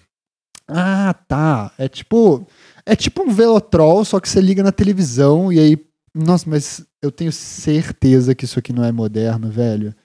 Ah, 0.68 1.14
tá. 1.28 1.72
É 1.78 1.88
tipo. 1.88 2.48
É 2.86 2.96
tipo 2.96 3.24
um 3.24 3.32
Velotrol, 3.32 4.04
só 4.04 4.20
que 4.20 4.30
você 4.30 4.42
liga 4.42 4.64
na 4.64 4.72
televisão 4.72 5.52
e 5.52 5.60
aí. 5.60 5.90
Nossa, 6.14 6.50
mas 6.50 6.86
eu 7.02 7.12
tenho 7.12 7.32
certeza 7.32 8.34
que 8.34 8.46
isso 8.46 8.60
aqui 8.60 8.74
não 8.74 8.84
é 8.84 8.92
moderno, 8.92 9.50
velho. 9.50 9.96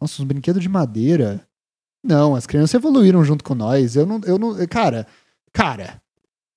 Nossa, 0.00 0.22
uns 0.22 0.26
brinquedos 0.26 0.62
de 0.62 0.68
madeira. 0.68 1.46
Não, 2.04 2.34
as 2.34 2.46
crianças 2.46 2.74
evoluíram 2.74 3.24
junto 3.24 3.42
com 3.42 3.54
nós. 3.54 3.96
Eu 3.96 4.06
não. 4.06 4.20
Eu 4.24 4.38
não 4.38 4.54
cara, 4.66 5.06
cara, 5.52 6.00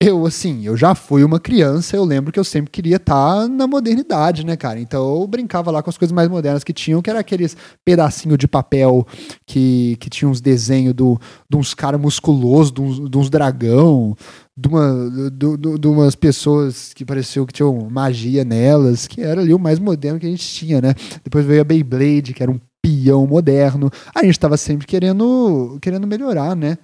eu, 0.02 0.26
assim, 0.26 0.66
eu 0.66 0.76
já 0.76 0.96
fui 0.96 1.22
uma 1.22 1.38
criança, 1.38 1.94
eu 1.94 2.04
lembro 2.04 2.32
que 2.32 2.40
eu 2.40 2.42
sempre 2.42 2.72
queria 2.72 2.96
estar 2.96 3.42
tá 3.42 3.48
na 3.48 3.68
modernidade, 3.68 4.44
né, 4.44 4.56
cara? 4.56 4.80
Então 4.80 5.20
eu 5.20 5.26
brincava 5.28 5.70
lá 5.70 5.80
com 5.80 5.90
as 5.90 5.96
coisas 5.96 6.12
mais 6.12 6.28
modernas 6.28 6.64
que 6.64 6.72
tinham, 6.72 7.00
que 7.00 7.08
era 7.08 7.20
aqueles 7.20 7.56
pedacinho 7.84 8.36
de 8.36 8.48
papel 8.48 9.06
que, 9.46 9.96
que 10.00 10.10
tinha 10.10 10.28
uns 10.28 10.40
desenhos 10.40 10.92
do, 10.92 11.20
de 11.48 11.56
uns 11.56 11.72
caras 11.72 12.00
musculosos, 12.00 12.72
de 12.72 12.80
uns, 12.80 13.10
de 13.10 13.16
uns 13.16 13.30
dragão, 13.30 14.16
de, 14.56 14.68
uma, 14.68 15.30
de, 15.30 15.56
de, 15.56 15.78
de, 15.78 15.88
umas 15.88 16.16
pessoas 16.16 16.92
que 16.92 17.04
pareceu 17.04 17.46
que 17.46 17.52
tinham 17.52 17.88
magia 17.88 18.44
nelas, 18.44 19.06
que 19.06 19.20
era 19.20 19.40
ali 19.40 19.54
o 19.54 19.58
mais 19.58 19.78
moderno 19.78 20.18
que 20.18 20.26
a 20.26 20.30
gente 20.30 20.46
tinha, 20.46 20.80
né? 20.80 20.94
Depois 21.22 21.46
veio 21.46 21.60
a 21.60 21.64
Beyblade, 21.64 22.34
que 22.34 22.42
era 22.42 22.50
um 22.50 22.60
peão 22.82 23.24
moderno. 23.24 23.88
A 24.12 24.24
gente 24.24 24.40
tava 24.40 24.56
sempre 24.56 24.84
querendo, 24.84 25.78
querendo 25.80 26.08
melhorar, 26.08 26.56
né? 26.56 26.76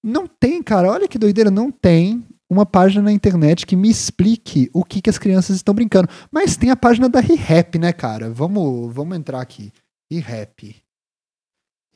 Não 0.00 0.28
tem, 0.28 0.62
cara. 0.62 0.90
Olha 0.92 1.08
que 1.08 1.18
doideira, 1.18 1.50
não 1.50 1.72
tem 1.72 2.24
uma 2.52 2.66
página 2.66 3.02
na 3.02 3.12
internet 3.12 3.66
que 3.66 3.74
me 3.74 3.88
explique 3.88 4.70
o 4.72 4.84
que, 4.84 5.00
que 5.00 5.10
as 5.10 5.18
crianças 5.18 5.56
estão 5.56 5.74
brincando. 5.74 6.08
Mas 6.30 6.56
tem 6.56 6.70
a 6.70 6.76
página 6.76 7.08
da 7.08 7.20
ReHap, 7.20 7.78
né, 7.78 7.92
cara? 7.92 8.30
Vamos, 8.30 8.92
vamos 8.94 9.16
entrar 9.16 9.40
aqui. 9.40 9.72
ReHap. 10.10 10.76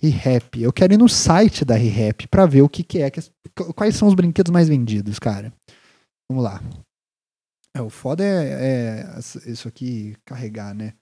ReHap. 0.00 0.60
Eu 0.60 0.72
quero 0.72 0.94
ir 0.94 0.98
no 0.98 1.08
site 1.08 1.64
da 1.64 1.75
ReHap 1.75 2.26
para 2.28 2.46
ver 2.46 2.62
o 2.62 2.68
que, 2.68 2.82
que 2.82 3.02
é, 3.02 3.10
que, 3.10 3.20
quais 3.75 3.96
são 3.96 4.08
os 4.08 4.14
brinquedos 4.14 4.50
mais 4.50 4.68
vendidos, 4.68 5.18
cara. 5.18 5.52
Vamos 6.28 6.42
lá. 6.42 6.62
É, 7.75 7.82
o 7.82 7.90
foda 7.90 8.25
é, 8.25 9.12
é, 9.14 9.18
isso 9.50 9.68
aqui 9.68 10.16
carregar, 10.25 10.75
né? 10.75 10.94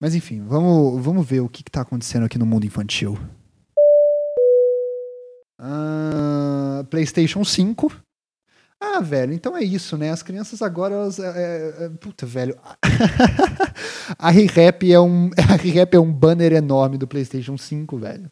Mas 0.00 0.16
enfim, 0.16 0.42
vamos, 0.44 1.00
vamos 1.00 1.24
ver 1.24 1.40
o 1.40 1.48
que, 1.48 1.62
está 1.62 1.82
acontecendo 1.82 2.26
aqui 2.26 2.36
no 2.36 2.44
mundo 2.44 2.66
infantil. 2.66 3.16
Uh, 5.60 6.84
PlayStation 6.90 7.44
5 7.44 7.92
ah, 8.82 9.00
velho, 9.00 9.32
então 9.32 9.56
é 9.56 9.62
isso, 9.62 9.96
né? 9.96 10.10
As 10.10 10.24
crianças 10.24 10.60
agora, 10.60 10.94
elas, 10.94 11.20
é, 11.20 11.24
é, 11.24 11.84
é 11.84 11.88
puta, 11.88 12.26
velho. 12.26 12.56
a 14.18 14.28
ReHap 14.30 14.92
é 14.92 14.98
um, 14.98 15.30
a 15.38 15.96
é 15.96 16.00
um 16.00 16.12
banner 16.12 16.52
enorme 16.52 16.98
do 16.98 17.06
PlayStation 17.06 17.56
5, 17.56 17.96
velho. 17.96 18.28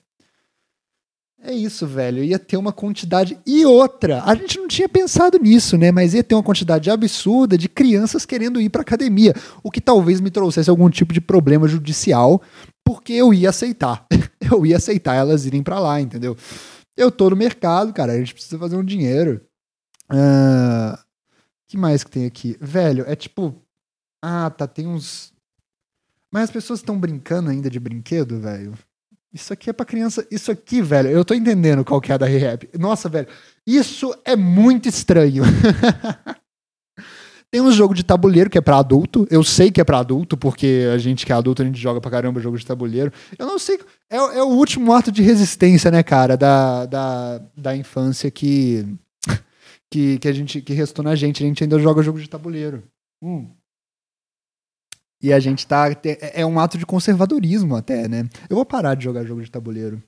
É 1.43 1.53
isso, 1.53 1.87
velho. 1.87 2.23
Ia 2.25 2.39
ter 2.39 2.57
uma 2.57 2.73
quantidade 2.73 3.39
e 3.47 3.65
outra. 3.65 4.23
A 4.25 4.35
gente 4.35 4.59
não 4.59 4.67
tinha 4.67 4.89
pensado 4.89 5.39
nisso, 5.39 5.79
né? 5.79 5.93
Mas 5.93 6.15
ia 6.15 6.25
ter 6.25 6.35
uma 6.35 6.43
quantidade 6.43 6.91
absurda 6.91 7.57
de 7.57 7.69
crianças 7.69 8.27
querendo 8.27 8.61
ir 8.61 8.69
para 8.69 8.83
academia, 8.83 9.33
o 9.63 9.71
que 9.71 9.81
talvez 9.81 10.21
me 10.21 10.31
trouxesse 10.31 10.69
algum 10.69 10.91
tipo 10.91 11.15
de 11.15 11.21
problema 11.21 11.69
judicial, 11.69 12.43
porque 12.85 13.13
eu 13.13 13.33
ia 13.33 13.51
aceitar. 13.51 14.05
eu 14.51 14.67
ia 14.67 14.77
aceitar 14.77 15.15
elas 15.15 15.47
irem 15.47 15.63
para 15.63 15.79
lá, 15.79 16.01
entendeu? 16.01 16.37
Eu 16.97 17.11
tô 17.11 17.31
no 17.31 17.37
mercado, 17.37 17.93
cara. 17.93 18.13
A 18.13 18.19
gente 18.19 18.35
precisa 18.35 18.59
fazer 18.59 18.77
um 18.77 18.85
dinheiro. 18.85 19.41
Uh, 20.13 20.99
que 21.69 21.77
mais 21.77 22.03
que 22.03 22.11
tem 22.11 22.27
aqui? 22.27 22.57
Velho, 22.61 23.05
é 23.07 23.15
tipo. 23.15 23.55
Ah, 24.23 24.51
tá, 24.51 24.67
tem 24.67 24.87
uns. 24.87 25.33
Mas 26.31 26.45
as 26.45 26.51
pessoas 26.51 26.81
estão 26.81 26.99
brincando 26.99 27.51
ainda 27.51 27.71
de 27.71 27.81
brinquedo, 27.81 28.41
velho. 28.41 28.75
Isso 29.33 29.53
aqui 29.53 29.71
é 29.71 29.73
pra 29.73 29.87
criança. 29.87 30.27
Isso 30.31 30.51
aqui, 30.51 30.83
velho, 30.83 31.09
eu 31.09 31.25
tô 31.25 31.35
entendendo 31.35 31.85
qual 31.85 32.01
que 32.01 32.11
é 32.11 32.15
a 32.17 32.19
da 32.19 32.27
Rehab. 32.27 32.69
Nossa, 32.79 33.09
velho, 33.09 33.29
isso 33.67 34.15
é 34.25 34.35
muito 34.35 34.89
estranho. 34.89 35.45
Tem 37.51 37.61
um 37.61 37.73
jogo 37.73 37.95
de 37.95 38.05
tabuleiro 38.05 38.49
que 38.49 38.59
é 38.59 38.61
para 38.61 38.79
adulto. 38.79 39.27
Eu 39.29 39.43
sei 39.43 39.73
que 39.73 39.81
é 39.81 39.85
para 39.85 39.99
adulto, 39.99 40.37
porque 40.37 40.89
a 40.93 40.99
gente 40.99 41.27
que 41.27 41.33
é 41.33 41.35
adulto, 41.35 41.63
a 41.63 41.65
gente 41.65 41.81
joga 41.81 42.01
pra 42.01 42.11
caramba 42.11 42.41
jogo 42.41 42.57
de 42.57 42.65
tabuleiro. 42.65 43.13
Eu 43.37 43.47
não 43.47 43.59
sei. 43.59 43.81
É, 44.09 44.17
é 44.17 44.43
o 44.43 44.51
último 44.51 44.93
ato 44.93 45.11
de 45.11 45.21
resistência, 45.21 45.91
né, 45.91 46.03
cara, 46.03 46.37
da, 46.37 46.87
da, 46.87 47.43
da 47.57 47.77
infância 47.77 48.31
que 48.31 48.87
que, 49.91 50.19
que 50.19 50.29
a 50.29 50.33
gente 50.33 50.63
que 50.63 50.73
restou 50.73 51.05
na 51.05 51.15
gente. 51.15 51.43
A 51.43 51.47
gente 51.47 51.63
ainda 51.63 51.79
joga 51.79 52.03
jogo 52.03 52.21
de 52.21 52.29
tabuleiro. 52.29 52.83
Hum. 53.23 53.51
E 55.23 55.33
a 55.33 55.41
gente 55.41 55.67
tá. 55.67 55.91
É, 55.91 56.41
é 56.41 56.47
um 56.47 56.59
ato 56.59 56.79
de 56.79 56.87
conservadorismo 56.87 57.77
até, 57.77 58.09
né? 58.09 58.29
Eu 58.49 58.57
vou 58.57 58.65
parar 58.65 58.95
de 58.95 59.05
jogar 59.05 59.25
jogo 59.25 59.43
de 59.43 59.51
tabuleiro. 59.51 60.03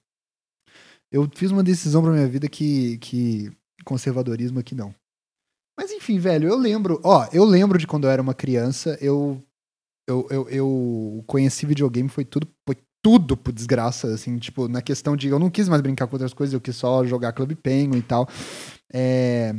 Eu 1.11 1.29
fiz 1.35 1.51
uma 1.51 1.63
decisão 1.63 2.03
pra 2.03 2.13
minha 2.13 2.29
vida 2.29 2.49
que. 2.49 2.99
que 2.99 3.51
conservadorismo 3.85 4.61
aqui 4.61 4.75
não. 4.75 4.95
Mas 5.79 5.91
enfim, 5.91 6.19
velho, 6.19 6.49
eu 6.49 6.57
lembro. 6.57 7.01
Ó, 7.05 7.29
eu 7.33 7.45
lembro 7.45 7.79
de 7.79 7.87
quando 7.87 8.05
eu 8.05 8.11
era 8.11 8.23
uma 8.23 8.35
criança, 8.35 8.97
eu. 9.01 9.43
Eu, 10.09 10.27
eu, 10.31 10.49
eu 10.49 11.25
conheci 11.29 11.65
videogame, 11.65 12.09
foi 12.09 12.25
tudo, 12.25 12.49
foi 12.67 12.77
tudo 13.03 13.37
por 13.37 13.53
desgraça, 13.53 14.15
assim, 14.15 14.39
tipo, 14.39 14.69
na 14.69 14.81
questão 14.81 15.17
de 15.17 15.27
eu 15.27 15.39
não 15.39 15.51
quis 15.51 15.69
mais 15.69 15.83
brincar 15.83 16.07
com 16.07 16.15
outras 16.15 16.33
coisas, 16.33 16.55
eu 16.55 16.61
quis 16.61 16.77
só 16.77 17.05
jogar 17.05 17.33
Clube 17.33 17.57
Penguin 17.57 17.99
e 17.99 18.03
tal. 18.03 18.29
É... 18.93 19.55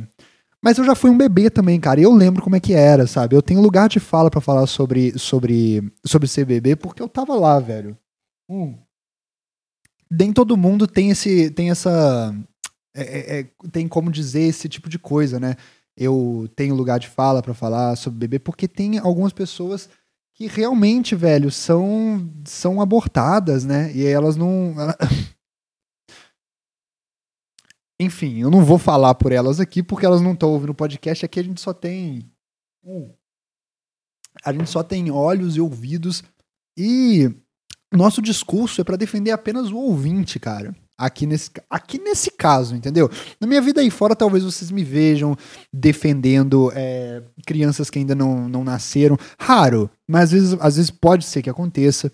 Mas 0.62 0.78
eu 0.78 0.84
já 0.84 0.94
fui 0.94 1.10
um 1.10 1.18
bebê 1.18 1.50
também, 1.50 1.78
cara. 1.78 2.00
E 2.00 2.04
eu 2.04 2.12
lembro 2.12 2.42
como 2.42 2.56
é 2.56 2.60
que 2.60 2.72
era, 2.72 3.06
sabe? 3.06 3.36
Eu 3.36 3.42
tenho 3.42 3.60
lugar 3.60 3.86
de 3.86 4.00
fala 4.00 4.30
para 4.30 4.40
falar 4.40 4.66
sobre, 4.66 5.16
sobre, 5.18 5.92
sobre 6.06 6.26
ser 6.26 6.46
bebê, 6.46 6.74
porque 6.74 7.02
eu 7.02 7.08
tava 7.08 7.34
lá, 7.34 7.60
velho. 7.60 7.98
Hum. 8.48 8.74
Nem 10.10 10.32
todo 10.32 10.56
mundo 10.56 10.86
tem 10.86 11.10
esse. 11.10 11.50
tem 11.50 11.70
essa. 11.70 12.34
É, 12.96 13.02
é, 13.02 13.40
é 13.40 13.48
tem 13.70 13.86
como 13.86 14.10
dizer 14.10 14.40
esse 14.40 14.66
tipo 14.66 14.88
de 14.88 14.98
coisa, 14.98 15.38
né? 15.38 15.54
Eu 15.94 16.48
tenho 16.56 16.74
lugar 16.74 16.98
de 16.98 17.08
fala 17.08 17.42
para 17.42 17.52
falar 17.52 17.94
sobre 17.96 18.20
bebê, 18.20 18.38
porque 18.38 18.66
tem 18.66 18.98
algumas 18.98 19.34
pessoas 19.34 19.90
que 20.34 20.46
realmente, 20.48 21.14
velho, 21.14 21.50
são, 21.50 22.28
são 22.44 22.80
abortadas, 22.80 23.64
né? 23.64 23.94
E 23.94 24.04
elas 24.04 24.36
não. 24.36 24.74
Enfim, 28.00 28.40
eu 28.40 28.50
não 28.50 28.64
vou 28.64 28.76
falar 28.76 29.14
por 29.14 29.30
elas 29.30 29.60
aqui 29.60 29.80
porque 29.82 30.04
elas 30.04 30.20
não 30.20 30.32
estão 30.32 30.50
ouvindo 30.50 30.70
o 30.70 30.74
podcast. 30.74 31.24
Aqui 31.24 31.38
a 31.38 31.44
gente 31.44 31.60
só 31.60 31.72
tem. 31.72 32.28
A 34.44 34.52
gente 34.52 34.68
só 34.68 34.82
tem 34.82 35.10
olhos 35.10 35.56
e 35.56 35.60
ouvidos. 35.60 36.24
E 36.76 37.30
nosso 37.92 38.20
discurso 38.20 38.80
é 38.80 38.84
para 38.84 38.96
defender 38.96 39.30
apenas 39.30 39.70
o 39.70 39.76
ouvinte, 39.76 40.40
cara. 40.40 40.74
Aqui 40.96 41.26
nesse, 41.26 41.50
aqui 41.68 41.98
nesse 41.98 42.30
caso, 42.30 42.76
entendeu? 42.76 43.10
Na 43.40 43.48
minha 43.48 43.60
vida 43.60 43.80
aí 43.80 43.90
fora, 43.90 44.14
talvez 44.14 44.44
vocês 44.44 44.70
me 44.70 44.84
vejam 44.84 45.36
defendendo 45.72 46.70
é, 46.74 47.20
crianças 47.44 47.90
que 47.90 47.98
ainda 47.98 48.14
não, 48.14 48.48
não 48.48 48.62
nasceram. 48.62 49.16
Raro, 49.38 49.90
mas 50.08 50.24
às 50.24 50.30
vezes, 50.32 50.56
às 50.60 50.76
vezes 50.76 50.90
pode 50.92 51.24
ser 51.24 51.42
que 51.42 51.50
aconteça. 51.50 52.12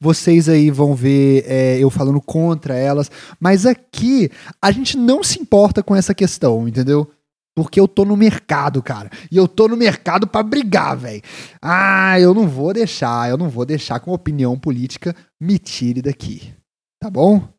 Vocês 0.00 0.48
aí 0.48 0.70
vão 0.70 0.94
ver 0.94 1.44
é, 1.46 1.78
eu 1.78 1.88
falando 1.88 2.20
contra 2.20 2.74
elas. 2.74 3.10
Mas 3.38 3.64
aqui 3.64 4.30
a 4.60 4.72
gente 4.72 4.96
não 4.96 5.22
se 5.22 5.40
importa 5.40 5.82
com 5.82 5.94
essa 5.94 6.12
questão, 6.12 6.66
entendeu? 6.66 7.08
Porque 7.54 7.78
eu 7.78 7.86
tô 7.86 8.04
no 8.04 8.16
mercado, 8.16 8.82
cara. 8.82 9.08
E 9.30 9.36
eu 9.36 9.46
tô 9.46 9.68
no 9.68 9.76
mercado 9.76 10.26
para 10.26 10.42
brigar, 10.42 10.96
velho. 10.96 11.22
Ah, 11.62 12.18
eu 12.18 12.34
não 12.34 12.48
vou 12.48 12.72
deixar, 12.72 13.30
eu 13.30 13.36
não 13.36 13.48
vou 13.48 13.64
deixar 13.64 14.00
com 14.00 14.12
opinião 14.12 14.58
política 14.58 15.14
me 15.40 15.58
tire 15.58 16.02
daqui. 16.02 16.52
Tá 17.00 17.08
bom? 17.08 17.53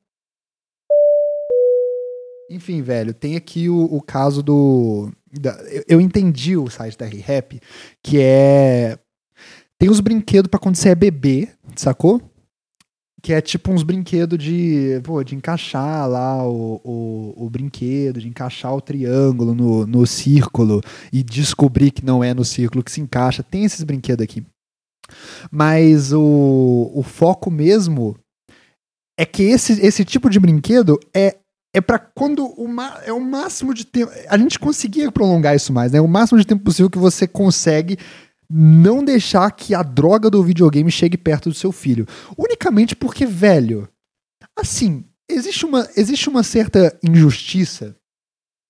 Enfim, 2.49 2.81
velho, 2.81 3.13
tem 3.13 3.35
aqui 3.35 3.69
o, 3.69 3.83
o 3.85 4.01
caso 4.01 4.43
do. 4.43 5.11
Da, 5.31 5.51
eu, 5.63 5.83
eu, 5.87 6.01
entendi 6.01 6.55
o 6.55 6.69
site 6.69 6.97
da 6.97 7.05
ReHap, 7.05 7.59
que 8.03 8.19
é. 8.21 8.97
Tem 9.79 9.89
os 9.89 9.99
brinquedos 9.99 10.49
para 10.49 10.59
quando 10.59 10.75
você 10.75 10.89
é 10.89 10.95
bebê, 10.95 11.49
sacou? 11.75 12.21
Que 13.21 13.33
é 13.33 13.41
tipo 13.41 13.71
uns 13.71 13.81
brinquedos 13.81 14.37
de, 14.37 15.01
pô, 15.03 15.23
de 15.23 15.35
encaixar 15.35 16.07
lá 16.07 16.47
o, 16.47 16.79
o, 16.83 17.45
o, 17.45 17.49
brinquedo, 17.49 18.21
de 18.21 18.27
encaixar 18.27 18.73
o 18.73 18.79
triângulo 18.79 19.55
no, 19.55 19.87
no 19.87 20.05
círculo 20.05 20.79
e 21.11 21.23
descobrir 21.23 21.91
que 21.91 22.05
não 22.05 22.23
é 22.23 22.33
no 22.33 22.45
círculo 22.45 22.83
que 22.83 22.91
se 22.91 23.01
encaixa. 23.01 23.43
Tem 23.43 23.65
esses 23.65 23.83
brinquedos 23.83 24.23
aqui. 24.23 24.45
Mas 25.51 26.13
o, 26.13 26.91
o 26.93 27.03
foco 27.03 27.49
mesmo 27.49 28.15
é 29.17 29.25
que 29.25 29.43
esse, 29.43 29.73
esse 29.85 30.05
tipo 30.05 30.29
de 30.29 30.39
brinquedo 30.39 30.99
é 31.13 31.37
é 31.75 31.81
para 31.81 31.99
quando 31.99 32.45
o 32.45 32.67
é 33.05 33.11
o 33.11 33.19
máximo 33.19 33.73
de 33.73 33.85
tempo. 33.85 34.09
A 34.29 34.37
gente 34.37 34.57
conseguia 34.57 35.11
prolongar 35.11 35.53
isso 35.57 35.73
mais, 35.73 35.91
né? 35.91 35.99
O 35.99 36.07
máximo 36.07 36.39
de 36.39 36.47
tempo 36.47 36.63
possível 36.63 36.89
que 36.89 36.97
você 36.97 37.27
consegue 37.27 37.97
não 38.49 39.03
deixar 39.03 39.51
que 39.51 39.75
a 39.75 39.83
droga 39.83 40.29
do 40.29 40.41
videogame 40.41 40.89
chegue 40.89 41.17
perto 41.17 41.49
do 41.49 41.55
seu 41.55 41.73
filho. 41.73 42.07
Unicamente 42.37 42.95
porque, 42.95 43.25
velho, 43.25 43.89
assim, 44.57 45.03
existe 45.29 45.65
uma, 45.65 45.85
existe 45.97 46.29
uma 46.29 46.43
certa 46.43 46.97
injustiça, 47.03 47.93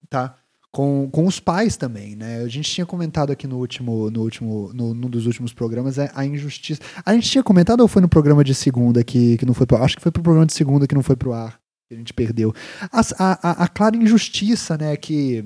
tá? 0.09 0.35
Com, 0.71 1.07
com 1.11 1.27
os 1.27 1.39
pais 1.39 1.77
também, 1.77 2.15
né? 2.15 2.41
A 2.41 2.47
gente 2.47 2.71
tinha 2.71 2.87
comentado 2.87 3.31
aqui 3.31 3.45
no 3.45 3.59
último, 3.59 4.09
no 4.09 4.21
último, 4.23 4.71
no, 4.73 4.95
num 4.95 5.09
dos 5.09 5.27
últimos 5.27 5.53
programas 5.53 5.99
a, 5.99 6.11
a 6.15 6.25
injustiça. 6.25 6.81
A 7.05 7.13
gente 7.13 7.29
tinha 7.29 7.43
comentado 7.43 7.81
ou 7.81 7.87
foi 7.87 8.01
no 8.01 8.09
programa 8.09 8.43
de 8.43 8.55
segunda 8.55 9.03
que, 9.03 9.37
que 9.37 9.45
não 9.45 9.53
foi 9.53 9.67
pro 9.67 9.77
Acho 9.77 9.95
que 9.95 10.01
foi 10.01 10.11
pro 10.11 10.23
programa 10.23 10.47
de 10.47 10.53
segunda 10.53 10.87
que 10.87 10.95
não 10.95 11.03
foi 11.03 11.15
pro 11.15 11.31
ar 11.31 11.63
que 11.87 11.93
a 11.93 11.97
gente 11.97 12.13
perdeu. 12.13 12.53
A, 12.91 13.01
a, 13.19 13.63
a, 13.63 13.67
clara 13.67 13.95
injustiça, 13.95 14.77
né, 14.77 14.95
que, 14.95 15.45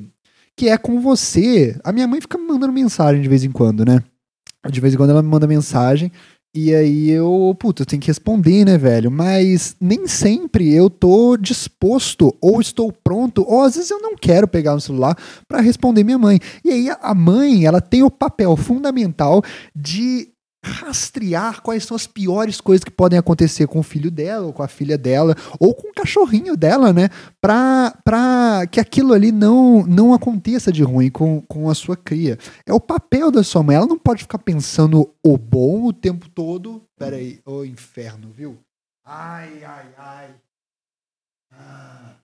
que 0.55 0.69
é 0.69 0.77
com 0.77 1.00
você. 1.01 1.79
A 1.84 1.91
minha 1.91 2.08
mãe 2.08 2.22
fica 2.22 2.38
me 2.38 2.48
mandando 2.48 2.74
mensagem 2.74 3.22
de 3.22 3.29
vez 3.29 3.43
em 3.43 3.51
quando, 3.51 3.86
né? 3.86 4.03
De 4.69 4.81
vez 4.81 4.93
em 4.93 4.98
quando 4.98 5.12
ela 5.12 5.24
me 5.24 5.29
manda 5.29 5.48
mensagem 5.48 6.12
e 6.53 6.74
aí 6.74 7.12
eu, 7.12 7.55
puta, 7.60 7.84
eu 7.84 7.86
tenho 7.86 8.01
que 8.01 8.08
responder, 8.08 8.65
né, 8.65 8.75
velho? 8.75 9.12
Mas 9.12 9.75
nem 9.79 10.08
sempre 10.08 10.74
eu 10.74 10.89
tô 10.89 11.38
disposto, 11.38 12.36
ou 12.41 12.60
estou 12.60 12.91
pronto, 12.91 13.46
ou 13.48 13.62
às 13.62 13.75
vezes 13.75 13.91
eu 13.91 14.01
não 14.01 14.15
quero 14.15 14.48
pegar 14.48 14.74
no 14.74 14.81
celular 14.81 15.15
para 15.48 15.62
responder 15.62 16.03
minha 16.03 16.17
mãe. 16.17 16.39
E 16.65 16.72
aí 16.72 16.89
a 17.01 17.13
mãe, 17.13 17.65
ela 17.65 17.79
tem 17.79 18.01
o 18.01 18.10
papel 18.10 18.58
fundamental 18.58 19.43
de 19.75 20.29
rastrear 20.63 21.62
quais 21.62 21.86
são 21.86 21.96
as 21.96 22.06
piores 22.06 22.60
coisas 22.60 22.84
que 22.84 22.92
podem 22.92 23.18
acontecer 23.18 23.68
com 23.68 23.80
o 23.80 23.84
filho 23.84 24.12
dela, 24.12 24.46
ou 24.46 24.54
com 24.54 24.63
a 24.63 24.68
filha 24.68 24.98
dela, 24.98 25.36
ou 25.60 25.74
com 25.74 25.89
o 25.89 25.94
cachorrinho 25.94 26.56
dela, 26.58 26.92
né? 26.92 27.10
Pra, 27.42 27.96
pra 28.04 28.68
que 28.70 28.80
aquilo 28.80 29.13
ali 29.13 29.32
não, 29.32 29.86
não 29.86 30.13
aconteça 30.13 30.72
de 30.72 30.84
ruim 30.84 31.10
com, 31.10 31.42
com 31.42 31.70
a 31.70 31.75
sua 31.75 31.96
cria. 31.96 32.38
É 32.66 32.74
o 32.74 32.80
papel 32.80 33.32
da 33.32 33.44
sua 33.44 33.63
mãe. 33.63 33.75
Ela 33.75 33.88
não 33.88 33.98
pode 33.98 34.24
ficar 34.24 34.39
pensando 34.39 35.10
o 35.24 35.38
bom 35.38 35.86
o 35.86 35.94
tempo 35.94 36.30
todo. 36.30 36.84
Peraí, 36.98 37.39
ô 37.46 37.63
inferno, 37.63 38.32
viu? 38.36 38.58
Ai, 39.06 39.63
ai, 39.63 39.88
ai. 39.98 40.36
Ah. 41.51 42.19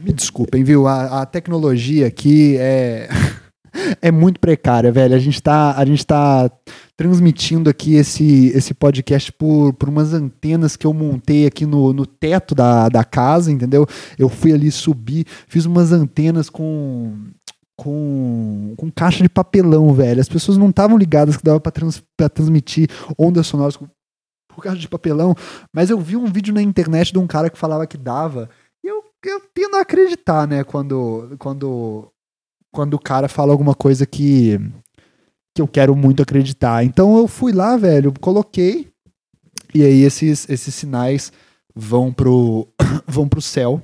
Me 0.00 0.12
desculpem, 0.12 0.64
viu? 0.64 0.86
A, 0.86 1.22
a 1.22 1.26
tecnologia 1.26 2.06
aqui 2.06 2.56
é. 2.58 3.08
é 4.00 4.10
muito 4.10 4.40
precária, 4.40 4.90
velho. 4.90 5.14
A 5.14 5.18
gente 5.18 5.42
tá, 5.42 5.76
a 5.76 5.84
gente 5.84 6.06
tá 6.06 6.50
transmitindo 6.96 7.68
aqui 7.68 7.94
esse, 7.94 8.48
esse 8.48 8.72
podcast 8.72 9.30
por, 9.32 9.74
por 9.74 9.88
umas 9.88 10.14
antenas 10.14 10.76
que 10.76 10.86
eu 10.86 10.94
montei 10.94 11.46
aqui 11.46 11.66
no, 11.66 11.92
no 11.92 12.06
teto 12.06 12.54
da, 12.54 12.88
da 12.88 13.04
casa, 13.04 13.52
entendeu? 13.52 13.86
Eu 14.18 14.28
fui 14.28 14.52
ali 14.52 14.70
subir, 14.70 15.26
fiz 15.46 15.66
umas 15.66 15.92
antenas 15.92 16.48
com, 16.48 17.14
com, 17.76 18.74
com 18.76 18.90
caixa 18.90 19.22
de 19.22 19.28
papelão, 19.28 19.92
velho. 19.92 20.20
As 20.20 20.28
pessoas 20.28 20.56
não 20.56 20.70
estavam 20.70 20.96
ligadas 20.96 21.36
que 21.36 21.44
dava 21.44 21.60
para 21.60 21.72
trans, 21.72 22.02
transmitir 22.34 22.88
ondas 23.18 23.46
sonoras 23.46 23.76
com 23.76 23.86
caixa 24.60 24.78
de 24.78 24.88
papelão, 24.88 25.34
mas 25.74 25.90
eu 25.90 25.98
vi 25.98 26.14
um 26.14 26.26
vídeo 26.26 26.54
na 26.54 26.62
internet 26.62 27.10
de 27.10 27.18
um 27.18 27.26
cara 27.26 27.48
que 27.50 27.58
falava 27.58 27.86
que 27.86 27.96
dava 27.96 28.48
eu 29.30 29.40
tendo 29.54 29.76
a 29.76 29.82
acreditar, 29.82 30.46
né, 30.46 30.64
quando, 30.64 31.36
quando, 31.38 32.12
quando 32.72 32.94
o 32.94 32.98
cara 32.98 33.28
fala 33.28 33.52
alguma 33.52 33.74
coisa 33.74 34.06
que, 34.06 34.58
que 35.54 35.62
eu 35.62 35.68
quero 35.68 35.94
muito 35.94 36.22
acreditar. 36.22 36.84
Então 36.84 37.16
eu 37.16 37.28
fui 37.28 37.52
lá, 37.52 37.76
velho, 37.76 38.12
coloquei, 38.20 38.88
e 39.74 39.84
aí 39.84 40.02
esses, 40.02 40.48
esses 40.48 40.74
sinais 40.74 41.32
vão 41.74 42.12
pro, 42.12 42.68
vão 43.06 43.28
pro 43.28 43.40
céu, 43.40 43.80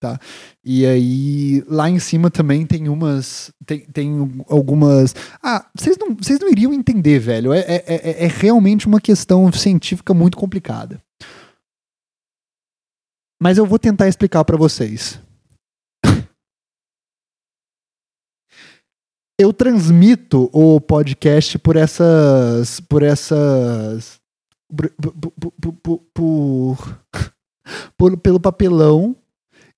tá? 0.00 0.18
E 0.64 0.86
aí 0.86 1.64
lá 1.68 1.88
em 1.88 1.98
cima 1.98 2.30
também 2.30 2.66
tem 2.66 2.88
umas, 2.88 3.52
tem, 3.66 3.80
tem 3.80 4.32
algumas, 4.48 5.14
ah, 5.42 5.66
vocês 5.74 5.96
não, 5.98 6.14
vocês 6.14 6.38
não 6.38 6.48
iriam 6.48 6.72
entender, 6.72 7.18
velho, 7.18 7.52
é, 7.52 7.60
é, 7.60 7.84
é, 7.86 8.24
é 8.24 8.26
realmente 8.26 8.86
uma 8.86 9.00
questão 9.00 9.50
científica 9.52 10.14
muito 10.14 10.36
complicada. 10.36 11.00
Mas 13.42 13.58
eu 13.58 13.66
vou 13.66 13.76
tentar 13.76 14.06
explicar 14.06 14.44
para 14.44 14.56
vocês. 14.56 15.18
eu 19.36 19.52
transmito 19.52 20.48
o 20.52 20.80
podcast 20.80 21.58
por 21.58 21.74
essas 21.74 22.78
por 22.78 23.02
essas 23.02 24.20
por, 25.80 25.98
por, 26.14 27.08
por, 27.96 28.16
pelo 28.18 28.38
papelão 28.38 29.16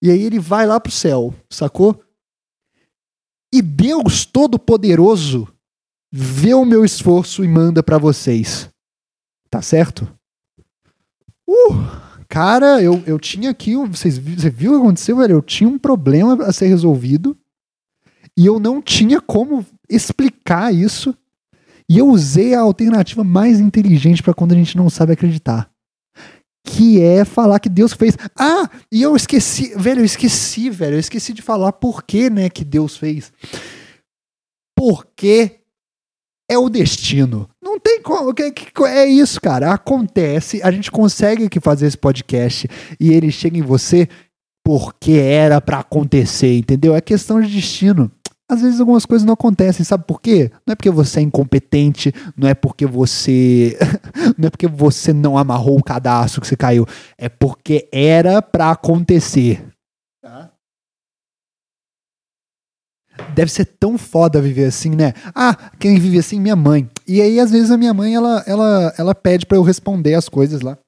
e 0.02 0.10
aí 0.10 0.22
ele 0.22 0.38
vai 0.38 0.66
lá 0.66 0.78
pro 0.78 0.92
céu, 0.92 1.32
sacou? 1.48 2.04
E 3.50 3.62
Deus 3.62 4.26
Todo-Poderoso 4.26 5.48
vê 6.12 6.52
o 6.52 6.66
meu 6.66 6.84
esforço 6.84 7.42
e 7.42 7.48
manda 7.48 7.82
para 7.82 7.96
vocês. 7.96 8.68
Tá 9.48 9.62
certo? 9.62 10.06
Uh! 11.48 12.13
Cara, 12.34 12.82
eu, 12.82 13.00
eu 13.06 13.16
tinha 13.16 13.50
aqui. 13.50 13.76
Vocês, 13.76 14.18
você 14.18 14.50
viu 14.50 14.72
o 14.72 14.74
que 14.74 14.80
aconteceu, 14.80 15.16
velho? 15.18 15.36
Eu 15.36 15.40
tinha 15.40 15.70
um 15.70 15.78
problema 15.78 16.44
a 16.44 16.52
ser 16.52 16.66
resolvido. 16.66 17.38
E 18.36 18.44
eu 18.44 18.58
não 18.58 18.82
tinha 18.82 19.20
como 19.20 19.64
explicar 19.88 20.74
isso. 20.74 21.16
E 21.88 21.96
eu 21.96 22.08
usei 22.08 22.52
a 22.52 22.60
alternativa 22.60 23.22
mais 23.22 23.60
inteligente 23.60 24.20
para 24.20 24.34
quando 24.34 24.50
a 24.50 24.56
gente 24.56 24.76
não 24.76 24.90
sabe 24.90 25.12
acreditar. 25.12 25.70
Que 26.66 27.00
é 27.00 27.24
falar 27.24 27.60
que 27.60 27.68
Deus 27.68 27.92
fez. 27.92 28.16
Ah, 28.36 28.68
e 28.90 29.00
eu 29.00 29.14
esqueci, 29.14 29.72
velho, 29.76 30.00
eu 30.00 30.04
esqueci, 30.04 30.70
velho, 30.70 30.96
eu 30.96 31.00
esqueci 31.00 31.32
de 31.32 31.40
falar 31.40 31.70
por 31.70 32.02
que, 32.02 32.28
né, 32.28 32.50
que 32.50 32.64
Deus 32.64 32.96
fez. 32.96 33.32
Porque 34.76 35.60
é 36.50 36.58
o 36.58 36.68
destino. 36.68 37.48
Não 37.62 37.78
tem 37.78 38.02
como. 38.02 38.32
É 38.86 39.06
isso, 39.06 39.40
cara. 39.40 39.72
Acontece. 39.72 40.60
A 40.62 40.70
gente 40.70 40.90
consegue 40.90 41.48
que 41.48 41.60
fazer 41.60 41.86
esse 41.86 41.98
podcast 41.98 42.68
e 43.00 43.12
ele 43.12 43.30
chega 43.30 43.58
em 43.58 43.62
você 43.62 44.08
porque 44.64 45.12
era 45.12 45.60
para 45.60 45.80
acontecer, 45.80 46.56
entendeu? 46.56 46.94
É 46.94 47.00
questão 47.00 47.40
de 47.40 47.52
destino. 47.52 48.10
Às 48.48 48.60
vezes 48.60 48.78
algumas 48.78 49.06
coisas 49.06 49.24
não 49.24 49.32
acontecem, 49.32 49.84
sabe 49.84 50.04
por 50.06 50.20
quê? 50.20 50.50
Não 50.66 50.72
é 50.72 50.74
porque 50.74 50.90
você 50.90 51.20
é 51.20 51.22
incompetente, 51.22 52.12
não 52.36 52.46
é 52.46 52.54
porque 52.54 52.84
você 52.84 53.76
não 54.36 54.48
é 54.48 54.50
porque 54.50 54.66
você 54.66 55.14
não 55.14 55.38
amarrou 55.38 55.78
o 55.78 55.82
cadastro 55.82 56.42
que 56.42 56.46
você 56.46 56.56
caiu, 56.56 56.86
é 57.16 57.28
porque 57.28 57.88
era 57.90 58.42
para 58.42 58.70
acontecer. 58.70 59.73
Deve 63.34 63.50
ser 63.50 63.64
tão 63.64 63.96
foda 63.98 64.40
viver 64.40 64.66
assim, 64.66 64.90
né? 64.90 65.12
Ah, 65.34 65.56
quem 65.78 65.98
vive 65.98 66.18
assim? 66.18 66.40
Minha 66.40 66.56
mãe. 66.56 66.88
E 67.06 67.20
aí, 67.20 67.38
às 67.38 67.50
vezes, 67.50 67.70
a 67.70 67.76
minha 67.76 67.94
mãe, 67.94 68.14
ela, 68.14 68.42
ela, 68.46 68.94
ela 68.98 69.14
pede 69.14 69.46
para 69.46 69.56
eu 69.56 69.62
responder 69.62 70.14
as 70.14 70.28
coisas 70.28 70.60
lá. 70.60 70.78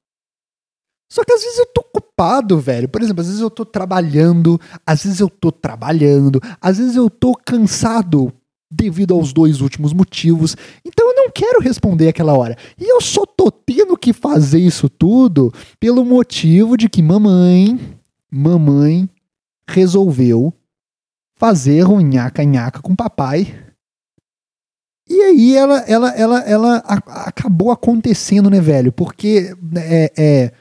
Só 1.09 1.23
que 1.23 1.31
às 1.31 1.41
vezes 1.41 1.57
eu 1.57 1.65
tô 1.67 1.81
ocupado, 1.81 2.59
velho. 2.59 2.89
Por 2.89 3.01
exemplo, 3.01 3.21
às 3.21 3.27
vezes 3.27 3.41
eu 3.41 3.49
tô 3.49 3.63
trabalhando, 3.65 4.59
às 4.85 5.03
vezes 5.03 5.19
eu 5.19 5.29
tô 5.29 5.51
trabalhando, 5.51 6.41
às 6.61 6.77
vezes 6.77 6.95
eu 6.95 7.09
tô 7.09 7.33
cansado 7.33 8.31
devido 8.69 9.13
aos 9.13 9.31
dois 9.31 9.61
últimos 9.61 9.93
motivos. 9.93 10.55
Então 10.83 11.09
eu 11.09 11.15
não 11.15 11.31
quero 11.31 11.61
responder 11.61 12.09
aquela 12.09 12.37
hora. 12.37 12.57
E 12.77 12.91
eu 12.91 12.99
só 12.99 13.25
tô 13.25 13.49
tendo 13.49 13.97
que 13.97 14.11
fazer 14.11 14.59
isso 14.59 14.89
tudo 14.89 15.53
pelo 15.79 16.03
motivo 16.03 16.75
de 16.75 16.89
que 16.89 17.01
mamãe, 17.01 17.79
mamãe 18.29 19.09
resolveu 19.69 20.53
fazer 21.37 21.85
um 21.87 21.99
nhaca-nhaca 21.99 22.81
com 22.81 22.95
papai. 22.95 23.53
E 25.09 25.21
aí 25.21 25.55
ela, 25.55 25.79
ela, 25.87 26.09
ela, 26.11 26.39
ela 26.41 26.77
a, 26.85 27.29
acabou 27.29 27.71
acontecendo, 27.71 28.49
né, 28.49 28.59
velho? 28.59 28.91
Porque 28.91 29.55
é, 29.75 30.11
é, 30.17 30.45
o 30.47 30.51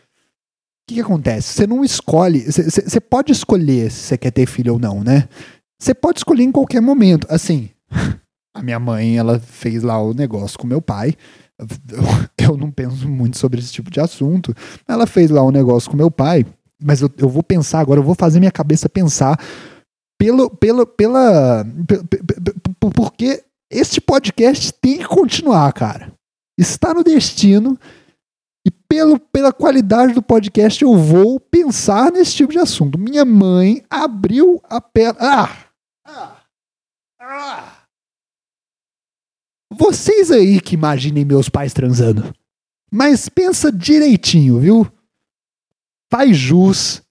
que, 0.88 0.94
que 0.94 1.00
acontece? 1.00 1.52
Você 1.52 1.66
não 1.66 1.84
escolhe. 1.84 2.40
Você 2.40 3.00
pode 3.00 3.32
escolher 3.32 3.90
se 3.90 4.00
você 4.00 4.18
quer 4.18 4.30
ter 4.30 4.46
filho 4.46 4.74
ou 4.74 4.78
não, 4.78 5.02
né? 5.02 5.28
Você 5.80 5.92
pode 5.92 6.20
escolher 6.20 6.44
em 6.44 6.52
qualquer 6.52 6.80
momento. 6.80 7.26
Assim, 7.28 7.70
a 8.54 8.62
minha 8.62 8.78
mãe, 8.78 9.18
ela 9.18 9.40
fez 9.40 9.82
lá 9.82 10.00
o 10.00 10.14
negócio 10.14 10.58
com 10.58 10.66
meu 10.66 10.80
pai. 10.80 11.14
Eu, 12.38 12.48
eu 12.52 12.56
não 12.56 12.70
penso 12.70 13.08
muito 13.08 13.36
sobre 13.36 13.58
esse 13.58 13.72
tipo 13.72 13.90
de 13.90 13.98
assunto. 13.98 14.54
Ela 14.86 15.06
fez 15.08 15.28
lá 15.28 15.42
o 15.42 15.50
negócio 15.50 15.90
com 15.90 15.96
meu 15.96 16.10
pai. 16.10 16.46
Mas 16.80 17.00
eu, 17.00 17.10
eu 17.18 17.28
vou 17.28 17.42
pensar 17.42 17.80
agora, 17.80 17.98
eu 17.98 18.04
vou 18.04 18.14
fazer 18.14 18.38
minha 18.38 18.52
cabeça 18.52 18.88
pensar 18.88 19.40
pelo, 20.18 20.50
pelo, 20.50 20.86
pela, 20.86 21.64
porque 22.94 23.44
este 23.70 24.00
podcast 24.00 24.72
tem 24.74 24.98
que 24.98 25.06
continuar, 25.06 25.72
cara. 25.72 26.12
Está 26.58 26.94
no 26.94 27.04
destino 27.04 27.78
e 28.66 28.70
pelo, 28.70 29.18
pela 29.18 29.52
qualidade 29.52 30.14
do 30.14 30.22
podcast 30.22 30.82
eu 30.82 30.96
vou 30.96 31.38
pensar 31.38 32.10
nesse 32.10 32.34
tipo 32.36 32.52
de 32.52 32.58
assunto. 32.58 32.98
Minha 32.98 33.24
mãe 33.24 33.84
abriu 33.90 34.60
a 34.64 34.80
perna. 34.80 35.18
Ah! 35.20 35.66
Ah! 36.06 36.42
Ah! 37.20 37.86
vocês 39.70 40.30
aí 40.30 40.60
que 40.60 40.74
imaginem 40.74 41.24
meus 41.24 41.48
pais 41.48 41.72
transando. 41.72 42.34
Mas 42.90 43.28
pensa 43.28 43.70
direitinho, 43.70 44.60
viu? 44.60 44.90
Faz 46.10 46.36
jus 46.36 47.02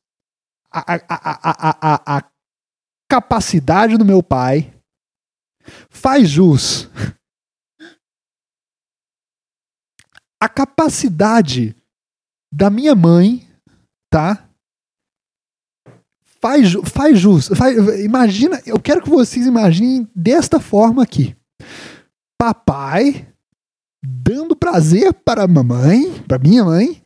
a, 0.72 0.96
a, 0.96 1.00
a, 1.08 2.18
a, 2.18 2.32
capacidade 3.10 3.98
do 3.98 4.06
meu 4.06 4.22
pai. 4.22 4.74
Faz 5.90 6.30
jus 6.30 6.90
a 10.46 10.50
capacidade 10.50 11.76
da 12.54 12.70
minha 12.70 12.94
mãe, 12.94 13.48
tá? 14.12 14.48
Faz, 16.40 16.74
faz 16.86 17.20
jus. 17.20 17.48
Faz, 17.48 17.76
imagina, 18.00 18.62
eu 18.64 18.80
quero 18.80 19.02
que 19.02 19.10
vocês 19.10 19.48
imaginem 19.48 20.08
desta 20.16 20.60
forma 20.60 21.02
aqui. 21.02 21.36
Papai 22.40 23.28
dando 24.04 24.56
prazer 24.56 25.12
para 25.14 25.48
mamãe, 25.48 26.22
para 26.28 26.38
minha 26.38 26.64
mãe, 26.64 27.04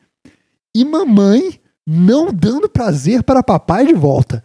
e 0.76 0.84
mamãe 0.84 1.58
não 1.86 2.30
dando 2.30 2.68
prazer 2.68 3.22
para 3.22 3.42
papai 3.42 3.86
de 3.86 3.94
volta. 3.94 4.44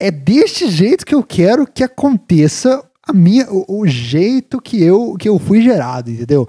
É 0.00 0.10
deste 0.10 0.70
jeito 0.70 1.04
que 1.04 1.14
eu 1.14 1.22
quero 1.22 1.66
que 1.66 1.84
aconteça 1.84 2.82
a 3.06 3.12
minha, 3.12 3.46
o, 3.50 3.80
o 3.80 3.86
jeito 3.86 4.60
que 4.60 4.82
eu, 4.82 5.14
que 5.18 5.28
eu 5.28 5.38
fui 5.38 5.60
gerado, 5.60 6.10
entendeu? 6.10 6.48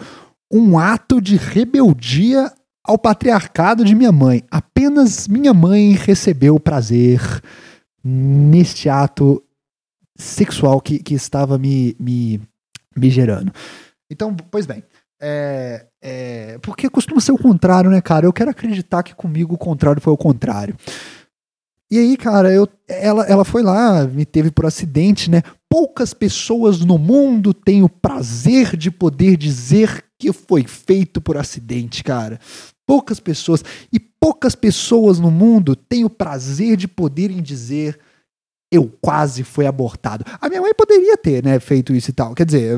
Um 0.52 0.80
ato 0.80 1.22
de 1.22 1.36
rebeldia 1.36 2.52
ao 2.84 2.98
patriarcado 2.98 3.84
de 3.84 3.94
minha 3.94 4.12
mãe. 4.12 4.44
Apenas 4.50 5.28
minha 5.28 5.54
mãe 5.54 5.92
recebeu 5.94 6.60
prazer 6.60 7.22
neste 8.04 8.90
ato 8.90 9.44
sexual 10.18 10.82
que, 10.82 11.00
que 11.00 11.14
estava 11.14 11.58
me, 11.58 11.96
me, 12.00 12.42
me 12.96 13.10
gerando. 13.10 13.52
Então, 14.10 14.36
pois 14.36 14.66
bem, 14.66 14.84
é, 15.22 15.86
é, 16.02 16.58
porque 16.62 16.90
costuma 16.90 17.22
ser 17.22 17.32
o 17.32 17.38
contrário, 17.38 17.90
né, 17.90 18.02
cara? 18.02 18.26
Eu 18.26 18.34
quero 18.34 18.50
acreditar 18.50 19.04
que 19.04 19.14
comigo 19.14 19.54
o 19.54 19.58
contrário 19.58 20.02
foi 20.02 20.12
o 20.12 20.18
contrário. 20.18 20.76
E 21.92 22.00
aí, 22.00 22.16
cara, 22.16 22.50
eu, 22.54 22.70
ela, 22.88 23.26
ela 23.26 23.44
foi 23.44 23.62
lá, 23.62 24.06
me 24.06 24.26
teve 24.26 24.50
por 24.50 24.66
acidente, 24.66 25.30
né? 25.30 25.42
Poucas 25.70 26.14
pessoas 26.14 26.80
no 26.80 26.98
mundo 26.98 27.54
têm 27.54 27.84
o 27.84 27.90
prazer 27.90 28.78
de 28.78 28.90
poder 28.90 29.36
dizer 29.36 30.06
que 30.18 30.32
foi 30.32 30.64
feito 30.64 31.20
por 31.20 31.36
acidente, 31.36 32.02
cara. 32.02 32.40
Poucas 32.88 33.20
pessoas. 33.20 33.62
E 33.92 34.00
poucas 34.00 34.56
pessoas 34.56 35.20
no 35.20 35.30
mundo 35.30 35.76
têm 35.76 36.06
o 36.06 36.10
prazer 36.10 36.78
de 36.78 36.88
poderem 36.88 37.42
dizer 37.42 38.00
eu 38.72 38.90
quase 39.02 39.44
fui 39.44 39.68
abortado. 39.68 40.24
A 40.40 40.48
minha 40.48 40.62
mãe 40.62 40.74
poderia 40.74 41.18
ter, 41.18 41.44
né, 41.44 41.60
feito 41.60 41.94
isso 41.94 42.10
e 42.10 42.14
tal. 42.14 42.34
Quer 42.34 42.46
dizer, 42.46 42.78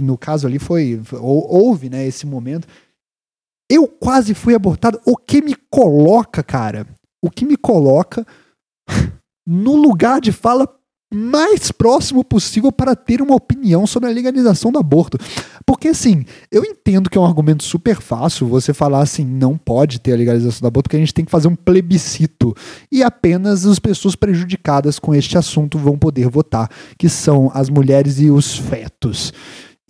no 0.00 0.16
caso 0.16 0.46
ali 0.46 0.58
foi 0.58 1.02
houve, 1.12 1.90
né, 1.90 2.06
esse 2.06 2.26
momento. 2.26 2.66
Eu 3.70 3.86
quase 3.86 4.32
fui 4.32 4.54
abortado. 4.54 4.98
O 5.04 5.18
que 5.18 5.42
me 5.42 5.54
coloca, 5.70 6.42
cara? 6.42 6.86
O 7.22 7.30
que 7.30 7.44
me 7.44 7.56
coloca 7.56 8.26
no 9.46 9.76
lugar 9.76 10.20
de 10.20 10.32
fala 10.32 10.66
mais 11.12 11.72
próximo 11.72 12.22
possível 12.22 12.70
para 12.70 12.94
ter 12.94 13.22
uma 13.22 13.34
opinião 13.34 13.86
sobre 13.86 14.10
a 14.10 14.12
legalização 14.12 14.70
do 14.70 14.78
aborto. 14.78 15.16
Porque, 15.64 15.88
assim, 15.88 16.24
eu 16.52 16.64
entendo 16.64 17.08
que 17.08 17.16
é 17.16 17.20
um 17.20 17.24
argumento 17.24 17.62
super 17.64 18.00
fácil 18.00 18.46
você 18.46 18.74
falar 18.74 19.00
assim, 19.00 19.24
não 19.24 19.56
pode 19.56 20.00
ter 20.00 20.12
a 20.12 20.16
legalização 20.16 20.60
do 20.60 20.66
aborto, 20.66 20.88
porque 20.88 20.96
a 20.96 21.00
gente 21.00 21.14
tem 21.14 21.24
que 21.24 21.30
fazer 21.30 21.48
um 21.48 21.54
plebiscito 21.54 22.54
e 22.92 23.02
apenas 23.02 23.64
as 23.64 23.78
pessoas 23.78 24.14
prejudicadas 24.14 24.98
com 24.98 25.14
este 25.14 25.38
assunto 25.38 25.78
vão 25.78 25.98
poder 25.98 26.28
votar, 26.28 26.70
que 26.98 27.08
são 27.08 27.50
as 27.54 27.70
mulheres 27.70 28.20
e 28.20 28.30
os 28.30 28.56
fetos. 28.56 29.32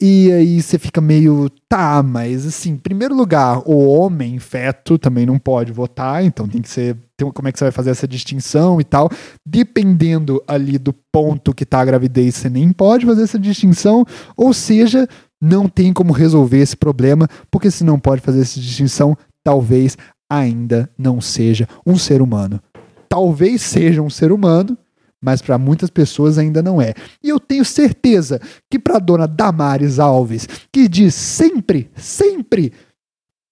E 0.00 0.30
aí 0.30 0.62
você 0.62 0.78
fica 0.78 1.00
meio, 1.00 1.50
tá, 1.68 2.04
mas 2.04 2.46
assim, 2.46 2.70
em 2.70 2.76
primeiro 2.76 3.16
lugar, 3.16 3.62
o 3.66 3.88
homem 3.88 4.38
feto 4.38 4.96
também 4.96 5.26
não 5.26 5.40
pode 5.40 5.72
votar, 5.72 6.24
então 6.24 6.46
tem 6.46 6.62
que 6.62 6.68
ser, 6.68 6.96
tem, 7.16 7.28
como 7.32 7.48
é 7.48 7.52
que 7.52 7.58
você 7.58 7.64
vai 7.64 7.72
fazer 7.72 7.90
essa 7.90 8.06
distinção 8.06 8.80
e 8.80 8.84
tal. 8.84 9.11
Dependendo 9.44 10.40
ali 10.46 10.78
do 10.78 10.92
ponto 10.92 11.52
que 11.52 11.66
tá 11.66 11.80
a 11.80 11.84
gravidez, 11.84 12.37
você 12.37 12.48
nem 12.48 12.70
pode 12.70 13.04
fazer 13.04 13.24
essa 13.24 13.40
distinção, 13.40 14.04
ou 14.37 14.54
seja, 14.54 15.08
não 15.42 15.68
tem 15.68 15.92
como 15.92 16.12
resolver 16.12 16.58
esse 16.58 16.76
problema, 16.76 17.26
porque 17.50 17.68
se 17.68 17.82
não 17.82 17.98
pode 17.98 18.20
fazer 18.20 18.42
essa 18.42 18.61
distinção, 18.61 19.16
talvez 19.42 19.98
ainda 20.30 20.88
não 20.96 21.20
seja 21.20 21.66
um 21.84 21.98
ser 21.98 22.22
humano. 22.22 22.61
Talvez 23.08 23.62
seja 23.62 24.00
um 24.00 24.11
ser 24.11 24.30
humano, 24.30 24.78
mas 25.22 25.42
para 25.42 25.59
muitas 25.59 25.90
pessoas 25.90 26.38
ainda 26.38 26.62
não 26.62 26.81
é. 26.81 26.94
E 27.22 27.28
eu 27.28 27.40
tenho 27.40 27.64
certeza 27.64 28.40
que 28.70 28.78
para 28.78 28.98
dona 28.98 29.26
Damares 29.26 29.98
Alves, 29.98 30.46
que 30.72 30.88
diz 30.88 31.14
sempre, 31.14 31.90
sempre 31.96 32.72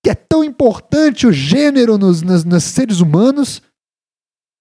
que 0.02 0.10
é 0.10 0.14
tão 0.14 0.44
importante 0.44 1.26
o 1.26 1.32
gênero 1.32 1.98
nos, 1.98 2.22
nos, 2.22 2.44
nos 2.44 2.64
seres 2.64 3.00
humanos, 3.00 3.60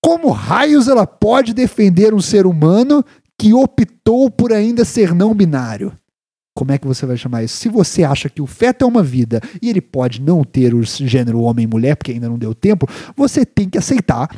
como 0.03 0.31
raios 0.31 0.87
ela 0.87 1.05
pode 1.05 1.53
defender 1.53 2.13
um 2.13 2.21
ser 2.21 2.45
humano 2.45 3.03
que 3.37 3.53
optou 3.53 4.29
por 4.29 4.51
ainda 4.51 4.85
ser 4.85 5.13
não 5.13 5.33
binário? 5.33 5.93
Como 6.55 6.71
é 6.71 6.77
que 6.77 6.87
você 6.87 7.05
vai 7.05 7.17
chamar 7.17 7.43
isso? 7.43 7.57
Se 7.57 7.67
você 7.67 8.03
acha 8.03 8.29
que 8.29 8.41
o 8.41 8.47
feto 8.47 8.83
é 8.83 8.87
uma 8.87 9.03
vida 9.03 9.41
e 9.61 9.69
ele 9.69 9.81
pode 9.81 10.21
não 10.21 10.41
ter 10.41 10.73
o 10.73 10.83
gênero 10.83 11.41
homem-mulher, 11.41 11.95
porque 11.97 12.13
ainda 12.13 12.29
não 12.29 12.37
deu 12.37 12.55
tempo, 12.55 12.87
você 13.15 13.45
tem 13.45 13.69
que 13.69 13.77
aceitar 13.77 14.29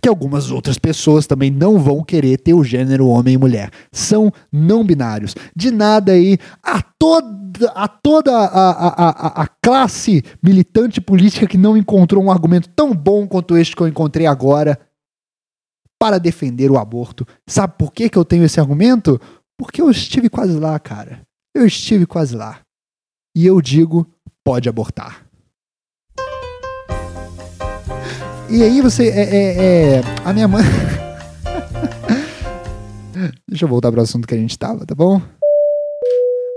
que 0.00 0.08
algumas 0.08 0.50
outras 0.50 0.78
pessoas 0.78 1.26
também 1.26 1.50
não 1.50 1.78
vão 1.78 2.02
querer 2.02 2.38
ter 2.38 2.54
o 2.54 2.64
gênero 2.64 3.06
homem 3.06 3.34
e 3.34 3.38
mulher. 3.38 3.70
São 3.92 4.32
não 4.50 4.84
binários. 4.84 5.34
De 5.54 5.70
nada 5.70 6.12
aí 6.12 6.38
a 6.62 6.80
toda, 6.82 7.70
a, 7.74 7.86
toda 7.88 8.36
a, 8.36 8.70
a, 8.70 8.88
a, 8.88 9.42
a 9.42 9.46
classe 9.62 10.24
militante 10.42 11.00
política 11.00 11.46
que 11.46 11.58
não 11.58 11.76
encontrou 11.76 12.22
um 12.24 12.30
argumento 12.30 12.68
tão 12.70 12.94
bom 12.94 13.26
quanto 13.26 13.56
este 13.56 13.76
que 13.76 13.82
eu 13.82 13.88
encontrei 13.88 14.26
agora 14.26 14.78
para 16.00 16.18
defender 16.18 16.70
o 16.70 16.78
aborto. 16.78 17.26
Sabe 17.46 17.74
por 17.78 17.92
que, 17.92 18.08
que 18.08 18.16
eu 18.16 18.24
tenho 18.24 18.44
esse 18.44 18.58
argumento? 18.58 19.20
Porque 19.58 19.82
eu 19.82 19.90
estive 19.90 20.30
quase 20.30 20.58
lá, 20.58 20.78
cara. 20.78 21.20
Eu 21.54 21.66
estive 21.66 22.06
quase 22.06 22.34
lá. 22.34 22.60
E 23.36 23.46
eu 23.46 23.60
digo: 23.60 24.06
pode 24.42 24.68
abortar. 24.68 25.29
E 28.50 28.62
aí 28.64 28.80
você. 28.80 29.08
É, 29.08 29.20
é, 29.20 29.96
é 29.96 30.00
a 30.24 30.32
minha 30.32 30.48
mãe. 30.48 30.62
Deixa 33.46 33.64
eu 33.64 33.68
voltar 33.68 33.92
para 33.92 34.00
o 34.00 34.02
assunto 34.02 34.26
que 34.26 34.34
a 34.34 34.38
gente 34.38 34.50
estava, 34.50 34.84
tá 34.84 34.92
bom? 34.92 35.22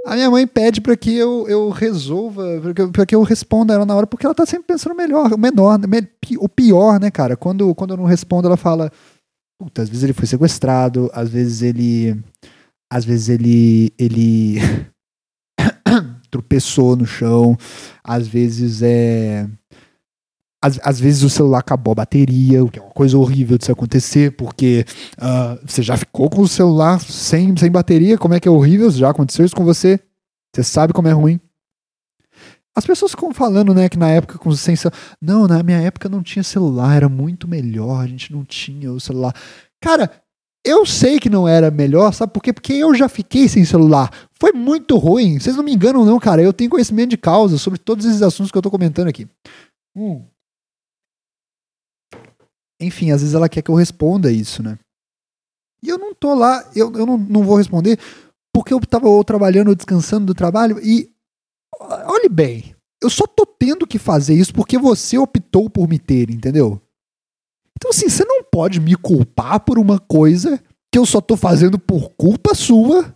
A 0.07 0.15
minha 0.15 0.31
mãe 0.31 0.47
pede 0.47 0.81
para 0.81 0.97
que 0.97 1.15
eu, 1.15 1.47
eu 1.47 1.69
resolva, 1.69 2.43
para 2.91 3.05
que 3.05 3.13
eu 3.13 3.21
responda 3.21 3.75
ela 3.75 3.85
na 3.85 3.95
hora, 3.95 4.07
porque 4.07 4.25
ela 4.25 4.33
tá 4.33 4.43
sempre 4.45 4.65
pensando 4.67 4.95
melhor, 4.95 5.31
o 5.31 5.37
menor, 5.37 5.79
o 6.39 6.49
pior, 6.49 6.99
né, 6.99 7.11
cara? 7.11 7.37
Quando, 7.37 7.75
quando 7.75 7.91
eu 7.91 7.97
não 7.97 8.05
respondo, 8.05 8.47
ela 8.47 8.57
fala: 8.57 8.91
Puta, 9.59 9.83
às 9.83 9.89
vezes 9.89 10.03
ele 10.03 10.13
foi 10.13 10.25
sequestrado, 10.25 11.11
às 11.13 11.29
vezes 11.29 11.61
ele. 11.61 12.19
Às 12.91 13.05
vezes 13.05 13.29
ele. 13.29 13.93
ele 13.99 14.57
tropeçou 16.31 16.95
no 16.95 17.05
chão, 17.05 17.55
às 18.03 18.27
vezes 18.27 18.81
é 18.81 19.47
às, 20.63 20.79
às, 20.81 20.97
vezes 20.97 21.23
o 21.23 21.29
celular 21.29 21.59
acabou 21.59 21.91
a 21.91 21.95
bateria, 21.95 22.63
o 22.63 22.71
que 22.71 22.79
é 22.79 22.81
uma 22.81 22.91
coisa 22.91 23.17
horrível 23.17 23.57
de 23.57 23.65
se 23.65 23.71
acontecer, 23.71 24.31
porque 24.31 24.85
uh, 25.17 25.59
você 25.67 25.83
já 25.83 25.97
ficou 25.97 26.29
com 26.29 26.41
o 26.41 26.47
celular 26.47 27.01
sem, 27.01 27.55
sem 27.57 27.69
bateria, 27.69 28.17
como 28.17 28.33
é 28.33 28.39
que 28.39 28.47
é 28.47 28.51
horrível? 28.51 28.89
Já 28.89 29.09
aconteceu 29.09 29.43
isso 29.43 29.55
com 29.55 29.65
você? 29.65 29.99
Você 30.55 30.63
sabe 30.63 30.93
como 30.93 31.09
é 31.09 31.11
ruim? 31.11 31.37
As 32.73 32.85
pessoas 32.85 33.11
ficam 33.11 33.33
falando, 33.33 33.73
né, 33.73 33.89
que 33.89 33.99
na 33.99 34.09
época 34.09 34.39
com 34.39 34.55
sem 34.55 34.75
não, 35.21 35.47
na 35.47 35.61
minha 35.61 35.81
época 35.81 36.07
não 36.07 36.23
tinha 36.23 36.41
celular, 36.41 36.95
era 36.95 37.09
muito 37.09 37.45
melhor, 37.45 38.01
a 38.01 38.07
gente 38.07 38.31
não 38.31 38.45
tinha 38.45 38.89
o 38.89 39.01
celular. 39.01 39.35
Cara, 39.81 40.09
eu 40.65 40.85
sei 40.85 41.19
que 41.19 41.29
não 41.29 41.45
era 41.45 41.69
melhor, 41.69 42.13
sabe 42.13 42.31
por 42.31 42.41
quê? 42.41 42.53
Porque 42.53 42.71
eu 42.71 42.95
já 42.95 43.09
fiquei 43.09 43.49
sem 43.49 43.65
celular. 43.65 44.09
Foi 44.39 44.53
muito 44.53 44.95
ruim. 44.97 45.37
Vocês 45.37 45.57
não 45.57 45.63
me 45.63 45.73
enganam, 45.73 46.05
não, 46.05 46.17
cara. 46.21 46.41
Eu 46.41 46.53
tenho 46.53 46.69
conhecimento 46.69 47.09
de 47.09 47.17
causa 47.17 47.57
sobre 47.57 47.77
todos 47.77 48.05
esses 48.05 48.21
assuntos 48.21 48.49
que 48.49 48.57
eu 48.57 48.61
tô 48.61 48.71
comentando 48.71 49.09
aqui. 49.09 49.27
Hum 49.93 50.23
enfim, 52.83 53.11
às 53.11 53.21
vezes 53.21 53.35
ela 53.35 53.49
quer 53.49 53.61
que 53.61 53.71
eu 53.71 53.75
responda 53.75 54.31
isso, 54.31 54.61
né? 54.61 54.77
E 55.83 55.89
eu 55.89 55.97
não 55.97 56.13
tô 56.13 56.33
lá, 56.33 56.63
eu, 56.75 56.91
eu 56.93 57.05
não, 57.05 57.17
não 57.17 57.43
vou 57.43 57.57
responder 57.57 57.99
porque 58.53 58.73
eu 58.73 58.79
tava 58.81 59.09
ou 59.09 59.23
trabalhando 59.23 59.69
ou 59.69 59.75
descansando 59.75 60.27
do 60.27 60.33
trabalho 60.33 60.79
e 60.81 61.11
olhe 62.07 62.29
bem, 62.29 62.75
eu 63.01 63.09
só 63.09 63.25
tô 63.25 63.45
tendo 63.45 63.85
que 63.87 63.97
fazer 63.97 64.33
isso 64.33 64.53
porque 64.53 64.77
você 64.77 65.17
optou 65.17 65.69
por 65.69 65.89
me 65.89 65.99
ter, 65.99 66.29
entendeu? 66.29 66.81
Então 67.75 67.89
assim, 67.89 68.07
você 68.07 68.23
não 68.23 68.43
pode 68.43 68.79
me 68.79 68.95
culpar 68.95 69.59
por 69.59 69.77
uma 69.77 69.99
coisa 69.99 70.61
que 70.91 70.97
eu 70.97 71.05
só 71.05 71.19
tô 71.19 71.35
fazendo 71.35 71.77
por 71.77 72.11
culpa 72.11 72.53
sua 72.53 73.13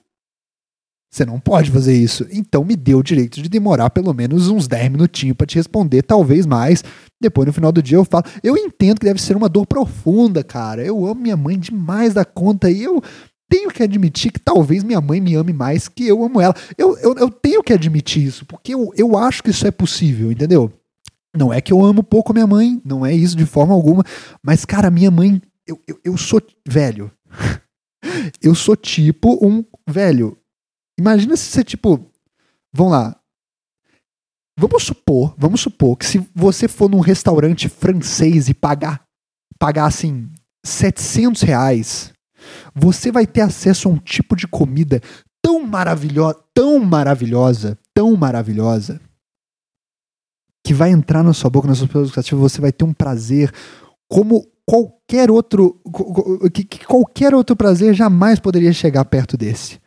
você 1.17 1.25
não 1.25 1.39
pode 1.39 1.71
fazer 1.71 1.95
isso. 1.95 2.25
Então 2.31 2.63
me 2.63 2.75
dê 2.75 2.93
o 2.93 3.03
direito 3.03 3.41
de 3.41 3.49
demorar 3.49 3.89
pelo 3.89 4.13
menos 4.13 4.49
uns 4.49 4.67
10 4.67 4.91
minutinhos 4.91 5.35
para 5.35 5.47
te 5.47 5.55
responder, 5.55 6.03
talvez 6.03 6.45
mais. 6.45 6.83
Depois 7.19 7.47
no 7.47 7.53
final 7.53 7.71
do 7.71 7.81
dia 7.81 7.97
eu 7.97 8.05
falo. 8.05 8.25
Eu 8.43 8.55
entendo 8.55 8.99
que 8.99 9.05
deve 9.05 9.21
ser 9.21 9.35
uma 9.35 9.49
dor 9.49 9.65
profunda, 9.65 10.43
cara. 10.43 10.83
Eu 10.83 11.05
amo 11.05 11.21
minha 11.21 11.37
mãe 11.37 11.57
demais 11.57 12.13
da 12.13 12.23
conta 12.23 12.69
e 12.69 12.83
eu 12.83 13.01
tenho 13.49 13.69
que 13.69 13.81
admitir 13.81 14.31
que 14.31 14.39
talvez 14.39 14.83
minha 14.83 15.01
mãe 15.01 15.19
me 15.19 15.35
ame 15.35 15.53
mais 15.53 15.87
que 15.87 16.07
eu 16.07 16.23
amo 16.23 16.39
ela. 16.39 16.53
Eu, 16.77 16.97
eu, 16.99 17.15
eu 17.15 17.29
tenho 17.31 17.63
que 17.63 17.73
admitir 17.73 18.23
isso, 18.23 18.45
porque 18.45 18.73
eu, 18.73 18.91
eu 18.95 19.17
acho 19.17 19.41
que 19.41 19.49
isso 19.49 19.65
é 19.65 19.71
possível, 19.71 20.31
entendeu? 20.31 20.71
Não 21.35 21.53
é 21.53 21.61
que 21.61 21.71
eu 21.71 21.83
amo 21.83 22.03
pouco 22.03 22.33
minha 22.33 22.47
mãe, 22.47 22.81
não 22.83 23.05
é 23.05 23.13
isso 23.13 23.35
de 23.35 23.45
forma 23.45 23.73
alguma, 23.73 24.03
mas, 24.43 24.65
cara, 24.65 24.89
minha 24.89 25.11
mãe, 25.11 25.41
eu, 25.65 25.79
eu, 25.87 25.99
eu 26.03 26.17
sou 26.17 26.41
velho. 26.67 27.11
eu 28.41 28.53
sou 28.53 28.75
tipo 28.75 29.37
um 29.45 29.63
velho. 29.87 30.37
Imagina 30.99 31.35
se 31.37 31.51
você, 31.51 31.63
tipo, 31.63 32.09
vamos 32.73 32.93
lá. 32.93 33.19
Vamos 34.59 34.83
supor, 34.83 35.35
vamos 35.37 35.61
supor 35.61 35.95
que 35.95 36.05
se 36.05 36.27
você 36.33 36.67
for 36.67 36.89
num 36.89 36.99
restaurante 36.99 37.69
francês 37.69 38.49
e 38.49 38.55
pagar, 38.55 39.03
pagar 39.59 39.85
assim, 39.85 40.27
700 40.65 41.43
reais, 41.43 42.11
você 42.73 43.11
vai 43.11 43.27
ter 43.27 43.41
acesso 43.41 43.87
a 43.87 43.91
um 43.91 43.97
tipo 43.97 44.35
de 44.35 44.47
comida 44.47 44.99
tão 45.43 45.63
maravilhosa, 45.63 46.39
tão 46.53 46.79
maravilhosa, 46.79 47.77
tão 47.93 48.15
maravilhosa, 48.15 48.99
que 50.65 50.73
vai 50.73 50.89
entrar 50.89 51.23
na 51.23 51.33
sua 51.33 51.49
boca, 51.49 51.67
nas 51.67 51.77
suas 51.77 51.89
gustativas, 51.91 52.51
você 52.51 52.59
vai 52.59 52.71
ter 52.71 52.83
um 52.83 52.93
prazer 52.93 53.53
como 54.09 54.45
qualquer 54.65 55.31
outro, 55.31 55.79
que 56.51 56.85
qualquer 56.85 57.33
outro 57.33 57.55
prazer 57.55 57.93
jamais 57.93 58.39
poderia 58.39 58.73
chegar 58.73 59.05
perto 59.05 59.37
desse. 59.37 59.79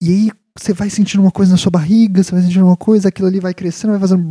E 0.00 0.10
aí 0.10 0.30
você 0.58 0.72
vai 0.72 0.90
sentindo 0.90 1.20
uma 1.20 1.30
coisa 1.30 1.52
na 1.52 1.58
sua 1.58 1.70
barriga, 1.70 2.22
você 2.22 2.32
vai 2.32 2.42
sentindo 2.42 2.66
uma 2.66 2.76
coisa, 2.76 3.08
aquilo 3.08 3.28
ali 3.28 3.40
vai 3.40 3.54
crescendo, 3.54 3.92
vai 3.92 4.00
fazendo. 4.00 4.30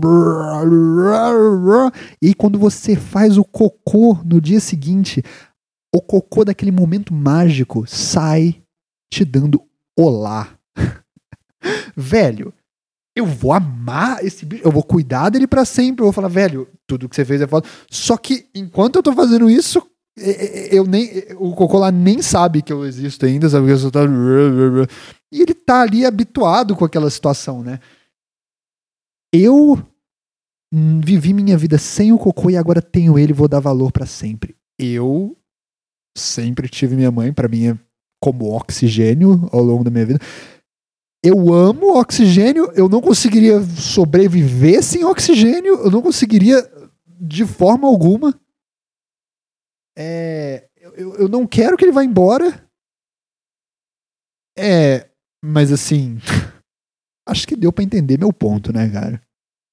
E 2.21 2.27
aí, 2.27 2.33
quando 2.33 2.59
você 2.59 2.95
faz 2.95 3.37
o 3.37 3.45
cocô 3.45 4.19
no 4.25 4.41
dia 4.41 4.59
seguinte, 4.59 5.23
o 5.93 6.01
cocô 6.01 6.43
daquele 6.43 6.71
momento 6.71 7.13
mágico 7.13 7.85
sai 7.87 8.61
te 9.11 9.23
dando 9.23 9.61
olá. 9.97 10.49
velho, 11.95 12.53
eu 13.15 13.25
vou 13.25 13.53
amar 13.53 14.23
esse 14.23 14.45
bicho, 14.45 14.63
eu 14.63 14.71
vou 14.71 14.83
cuidar 14.83 15.29
dele 15.29 15.47
para 15.47 15.65
sempre, 15.65 16.01
eu 16.01 16.05
vou 16.05 16.13
falar, 16.13 16.27
velho, 16.27 16.67
tudo 16.85 17.07
que 17.09 17.15
você 17.15 17.25
fez 17.25 17.41
é 17.41 17.47
foda. 17.47 17.67
Só 17.89 18.17
que 18.17 18.47
enquanto 18.53 18.97
eu 18.97 19.03
tô 19.03 19.13
fazendo 19.13 19.49
isso, 19.49 19.81
eu 20.71 20.85
nem 20.85 21.23
o 21.37 21.53
cocô 21.53 21.77
lá 21.77 21.91
nem 21.91 22.21
sabe 22.21 22.61
que 22.61 22.73
eu 22.73 22.85
existo 22.85 23.25
ainda, 23.25 23.47
sabe 23.49 23.69
eu 23.69 23.91
tá 23.91 24.01
e 25.31 25.41
ele 25.41 25.53
tá 25.53 25.81
ali 25.81 26.05
habituado 26.05 26.75
com 26.75 26.83
aquela 26.83 27.09
situação, 27.09 27.61
né? 27.61 27.79
Eu 29.31 29.77
vivi 30.71 31.33
minha 31.33 31.57
vida 31.57 31.77
sem 31.77 32.11
o 32.11 32.17
cocô 32.17 32.49
e 32.49 32.57
agora 32.57 32.81
tenho 32.81 33.19
ele, 33.19 33.33
vou 33.33 33.47
dar 33.47 33.59
valor 33.59 33.91
para 33.91 34.05
sempre. 34.05 34.55
Eu 34.79 35.37
sempre 36.17 36.67
tive 36.67 36.95
minha 36.95 37.11
mãe, 37.11 37.31
para 37.31 37.47
mim 37.47 37.67
é 37.67 37.77
como 38.19 38.51
oxigênio 38.51 39.47
ao 39.51 39.61
longo 39.61 39.83
da 39.83 39.91
minha 39.91 40.05
vida. 40.05 40.19
Eu 41.23 41.53
amo 41.53 41.97
oxigênio, 41.97 42.71
eu 42.73 42.87
não 42.87 43.01
conseguiria 43.01 43.61
sobreviver 43.61 44.81
sem 44.81 45.03
oxigênio, 45.03 45.75
eu 45.75 45.91
não 45.91 46.01
conseguiria 46.01 46.67
de 47.19 47.45
forma 47.45 47.87
alguma. 47.87 48.33
É, 49.97 50.67
eu, 50.75 51.15
eu 51.15 51.27
não 51.27 51.47
quero 51.47 51.75
que 51.75 51.83
ele 51.83 51.91
vá 51.91 52.03
embora. 52.03 52.63
É, 54.57 55.09
mas 55.43 55.71
assim, 55.71 56.19
acho 57.27 57.47
que 57.47 57.55
deu 57.55 57.71
para 57.71 57.83
entender 57.83 58.17
meu 58.19 58.31
ponto, 58.31 58.71
né, 58.71 58.89
cara? 58.89 59.21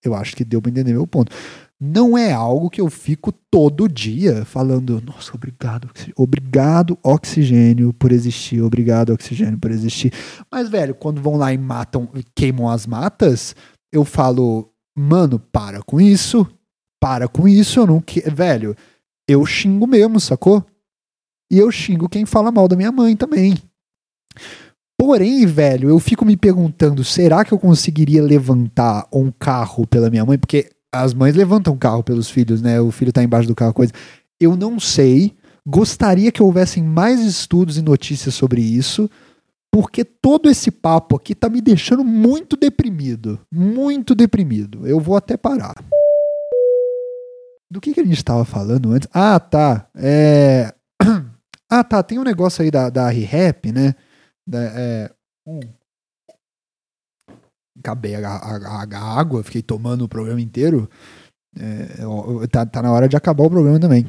Eu 0.02 0.14
acho 0.14 0.36
que 0.36 0.44
deu 0.44 0.60
para 0.60 0.70
entender 0.70 0.92
meu 0.92 1.06
ponto 1.06 1.34
não 1.80 2.16
é 2.16 2.32
algo 2.32 2.70
que 2.70 2.80
eu 2.80 2.88
fico 2.88 3.32
todo 3.50 3.88
dia 3.88 4.44
falando, 4.44 5.02
nossa, 5.02 5.34
obrigado, 5.34 5.90
obrigado 6.16 6.98
oxigênio 7.02 7.92
por 7.92 8.12
existir, 8.12 8.62
obrigado 8.62 9.12
oxigênio 9.12 9.58
por 9.58 9.70
existir. 9.70 10.12
Mas, 10.50 10.68
velho, 10.68 10.94
quando 10.94 11.20
vão 11.20 11.36
lá 11.36 11.52
e 11.52 11.58
matam, 11.58 12.08
queimam 12.34 12.70
as 12.70 12.86
matas, 12.86 13.54
eu 13.92 14.04
falo, 14.04 14.70
mano, 14.96 15.38
para 15.38 15.82
com 15.82 16.00
isso, 16.00 16.46
para 17.00 17.28
com 17.28 17.46
isso, 17.46 17.80
eu 17.80 17.86
não 17.86 18.02
velho, 18.32 18.74
eu 19.28 19.44
xingo 19.46 19.86
mesmo, 19.86 20.20
sacou? 20.20 20.64
E 21.50 21.58
eu 21.58 21.70
xingo 21.70 22.08
quem 22.08 22.26
fala 22.26 22.50
mal 22.50 22.68
da 22.68 22.76
minha 22.76 22.92
mãe 22.92 23.16
também. 23.16 23.54
Porém, 24.98 25.44
velho, 25.46 25.88
eu 25.88 25.98
fico 25.98 26.24
me 26.24 26.36
perguntando, 26.36 27.04
será 27.04 27.44
que 27.44 27.52
eu 27.52 27.58
conseguiria 27.58 28.22
levantar 28.22 29.06
um 29.12 29.30
carro 29.30 29.86
pela 29.86 30.08
minha 30.08 30.24
mãe? 30.24 30.38
Porque 30.38 30.70
as 30.92 31.12
mães 31.12 31.34
levantam 31.34 31.76
carro 31.76 32.02
pelos 32.02 32.30
filhos, 32.30 32.62
né? 32.62 32.80
O 32.80 32.90
filho 32.90 33.12
tá 33.12 33.22
embaixo 33.22 33.48
do 33.48 33.54
carro, 33.54 33.74
coisa. 33.74 33.92
Eu 34.40 34.56
não 34.56 34.78
sei. 34.78 35.34
Gostaria 35.66 36.30
que 36.30 36.42
houvessem 36.42 36.82
mais 36.82 37.20
estudos 37.20 37.78
e 37.78 37.82
notícias 37.82 38.34
sobre 38.34 38.60
isso, 38.60 39.10
porque 39.72 40.04
todo 40.04 40.48
esse 40.50 40.70
papo 40.70 41.16
aqui 41.16 41.34
tá 41.34 41.48
me 41.48 41.60
deixando 41.60 42.04
muito 42.04 42.56
deprimido. 42.56 43.40
Muito 43.52 44.14
deprimido. 44.14 44.86
Eu 44.86 45.00
vou 45.00 45.16
até 45.16 45.36
parar. 45.36 45.74
Do 47.74 47.80
que, 47.80 47.92
que 47.92 48.00
a 48.00 48.04
gente 48.04 48.16
estava 48.16 48.44
falando 48.44 48.92
antes? 48.92 49.08
Ah, 49.12 49.40
tá. 49.40 49.88
É... 49.96 50.72
Ah, 51.68 51.82
tá. 51.82 52.02
Tem 52.04 52.20
um 52.20 52.22
negócio 52.22 52.62
aí 52.62 52.70
da, 52.70 52.88
da 52.88 53.08
ReHap, 53.08 53.72
né? 53.72 53.96
Da, 54.46 54.60
é... 54.62 55.10
Hum 55.44 55.60
acabei 57.84 58.14
a, 58.14 58.28
a, 58.28 58.84
a, 58.84 59.20
água, 59.20 59.42
fiquei 59.42 59.60
tomando 59.60 60.04
o 60.04 60.08
programa 60.08 60.40
inteiro. 60.40 60.88
É, 61.58 62.46
tá, 62.50 62.64
tá 62.64 62.80
na 62.80 62.90
hora 62.90 63.08
de 63.08 63.16
acabar 63.16 63.44
o 63.44 63.50
programa 63.50 63.78
também. 63.78 64.06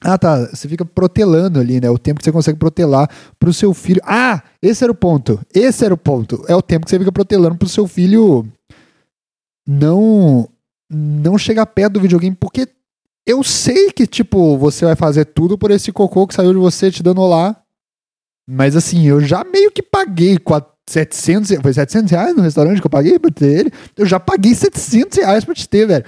Ah, 0.00 0.18
tá. 0.18 0.46
Você 0.46 0.68
fica 0.68 0.84
protelando 0.84 1.58
ali, 1.58 1.80
né? 1.80 1.88
O 1.88 1.98
tempo 1.98 2.18
que 2.18 2.24
você 2.24 2.32
consegue 2.32 2.58
protelar 2.58 3.08
pro 3.38 3.52
seu 3.52 3.72
filho. 3.72 4.00
Ah, 4.04 4.42
esse 4.60 4.84
era 4.84 4.92
o 4.92 4.96
ponto. 4.96 5.40
Esse 5.54 5.84
era 5.84 5.94
o 5.94 5.98
ponto. 5.98 6.44
É 6.46 6.54
o 6.54 6.62
tempo 6.62 6.84
que 6.84 6.90
você 6.90 6.98
fica 6.98 7.10
protelando 7.10 7.56
pro 7.56 7.68
seu 7.68 7.86
filho 7.88 8.46
não 9.66 10.48
não 10.90 11.36
chegar 11.36 11.66
perto 11.66 11.94
do 11.94 12.00
videogame, 12.00 12.34
porque 12.34 12.66
eu 13.28 13.44
sei 13.44 13.92
que, 13.92 14.06
tipo, 14.06 14.56
você 14.56 14.86
vai 14.86 14.96
fazer 14.96 15.26
tudo 15.26 15.58
por 15.58 15.70
esse 15.70 15.92
cocô 15.92 16.26
que 16.26 16.32
saiu 16.32 16.54
de 16.54 16.58
você 16.58 16.90
te 16.90 17.02
dando 17.02 17.20
olá. 17.20 17.62
Mas 18.48 18.74
assim, 18.74 19.06
eu 19.06 19.20
já 19.20 19.44
meio 19.44 19.70
que 19.70 19.82
paguei 19.82 20.38
700, 20.88 21.60
foi 21.60 21.74
700 21.74 22.10
reais 22.10 22.34
no 22.34 22.40
restaurante 22.40 22.80
que 22.80 22.86
eu 22.86 22.90
paguei 22.90 23.18
pra 23.18 23.30
ter 23.30 23.60
ele. 23.60 23.72
Eu 23.94 24.06
já 24.06 24.18
paguei 24.18 24.54
700 24.54 25.18
reais 25.18 25.44
pra 25.44 25.54
te 25.54 25.68
ter, 25.68 25.86
velho. 25.86 26.06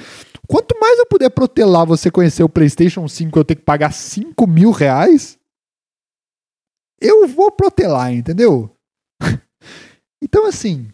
Quanto 0.48 0.74
mais 0.80 0.98
eu 0.98 1.04
puder 1.04 1.28
protelar 1.28 1.84
você 1.84 2.10
conhecer 2.10 2.42
o 2.42 2.48
PlayStation 2.48 3.06
5 3.06 3.38
eu 3.38 3.44
ter 3.44 3.56
que 3.56 3.62
pagar 3.62 3.92
5 3.92 4.46
mil 4.46 4.70
reais, 4.70 5.38
eu 6.98 7.28
vou 7.28 7.52
protelar, 7.52 8.14
entendeu? 8.14 8.74
então, 10.24 10.46
assim, 10.46 10.88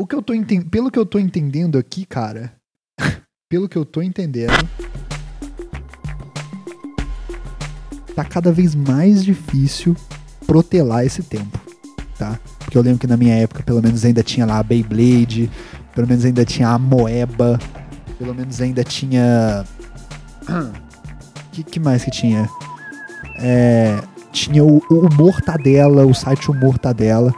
o 0.00 0.06
que 0.06 0.14
eu 0.14 0.22
tô 0.22 0.32
pelo 0.70 0.88
que 0.88 0.98
eu 1.00 1.04
tô 1.04 1.18
entendendo 1.18 1.76
aqui, 1.76 2.06
cara, 2.06 2.56
pelo 3.54 3.68
que 3.68 3.78
eu 3.78 3.84
tô 3.84 4.02
entendendo, 4.02 4.68
tá 8.12 8.24
cada 8.24 8.50
vez 8.50 8.74
mais 8.74 9.24
difícil 9.24 9.96
protelar 10.44 11.06
esse 11.06 11.22
tempo 11.22 11.64
tá? 12.18 12.36
Porque 12.58 12.76
eu 12.76 12.82
lembro 12.82 12.98
que 12.98 13.06
na 13.06 13.16
minha 13.16 13.36
época, 13.36 13.62
pelo 13.62 13.80
menos 13.80 14.04
ainda 14.04 14.24
tinha 14.24 14.44
lá 14.44 14.58
a 14.58 14.62
Beyblade, 14.64 15.48
pelo 15.94 16.08
menos 16.08 16.24
ainda 16.24 16.44
tinha 16.44 16.68
a 16.68 16.78
Moeba, 16.78 17.58
pelo 18.18 18.34
menos 18.34 18.60
ainda 18.60 18.82
tinha. 18.82 19.64
que, 21.52 21.62
que 21.62 21.78
mais 21.78 22.04
que 22.04 22.10
tinha? 22.10 22.48
É, 23.40 24.00
tinha 24.32 24.64
o, 24.64 24.78
o 24.90 25.14
Mortadela, 25.14 26.04
o 26.04 26.12
site 26.12 26.50
O 26.50 26.54
Mortadela. 26.54 27.32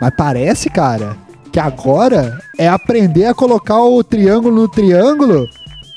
Mas 0.00 0.12
parece, 0.16 0.70
cara, 0.70 1.16
que 1.56 1.60
agora 1.60 2.38
é 2.58 2.68
aprender 2.68 3.24
a 3.24 3.32
colocar 3.32 3.82
o 3.82 4.04
triângulo 4.04 4.54
no 4.54 4.68
triângulo 4.68 5.48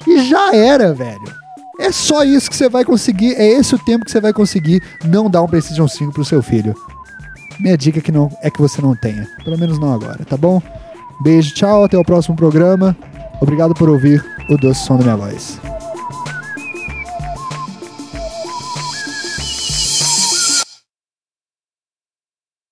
e 0.07 0.23
já 0.23 0.55
era, 0.55 0.93
velho. 0.93 1.35
É 1.77 1.91
só 1.91 2.23
isso 2.23 2.49
que 2.49 2.55
você 2.55 2.69
vai 2.69 2.85
conseguir, 2.85 3.33
é 3.33 3.45
esse 3.45 3.75
o 3.75 3.79
tempo 3.79 4.05
que 4.05 4.11
você 4.11 4.21
vai 4.21 4.31
conseguir 4.31 4.81
não 5.03 5.29
dar 5.29 5.41
um 5.41 5.47
PlayStation 5.49 5.85
5 5.85 6.13
pro 6.13 6.23
seu 6.23 6.41
filho. 6.41 6.73
Minha 7.59 7.77
dica 7.77 7.99
é 7.99 8.01
que 8.01 8.09
não, 8.09 8.31
é 8.41 8.49
que 8.49 8.61
você 8.61 8.81
não 8.81 8.95
tenha. 8.95 9.27
Pelo 9.43 9.59
menos 9.59 9.77
não 9.77 9.93
agora, 9.93 10.23
tá 10.23 10.37
bom? 10.37 10.61
Beijo, 11.21 11.53
tchau, 11.53 11.83
até 11.83 11.97
o 11.97 12.05
próximo 12.05 12.37
programa. 12.37 12.95
Obrigado 13.41 13.73
por 13.73 13.89
ouvir 13.89 14.23
o 14.49 14.55
doce 14.55 14.85
som 14.85 14.95
da 14.95 15.03
minha 15.03 15.17
voz. 15.17 15.59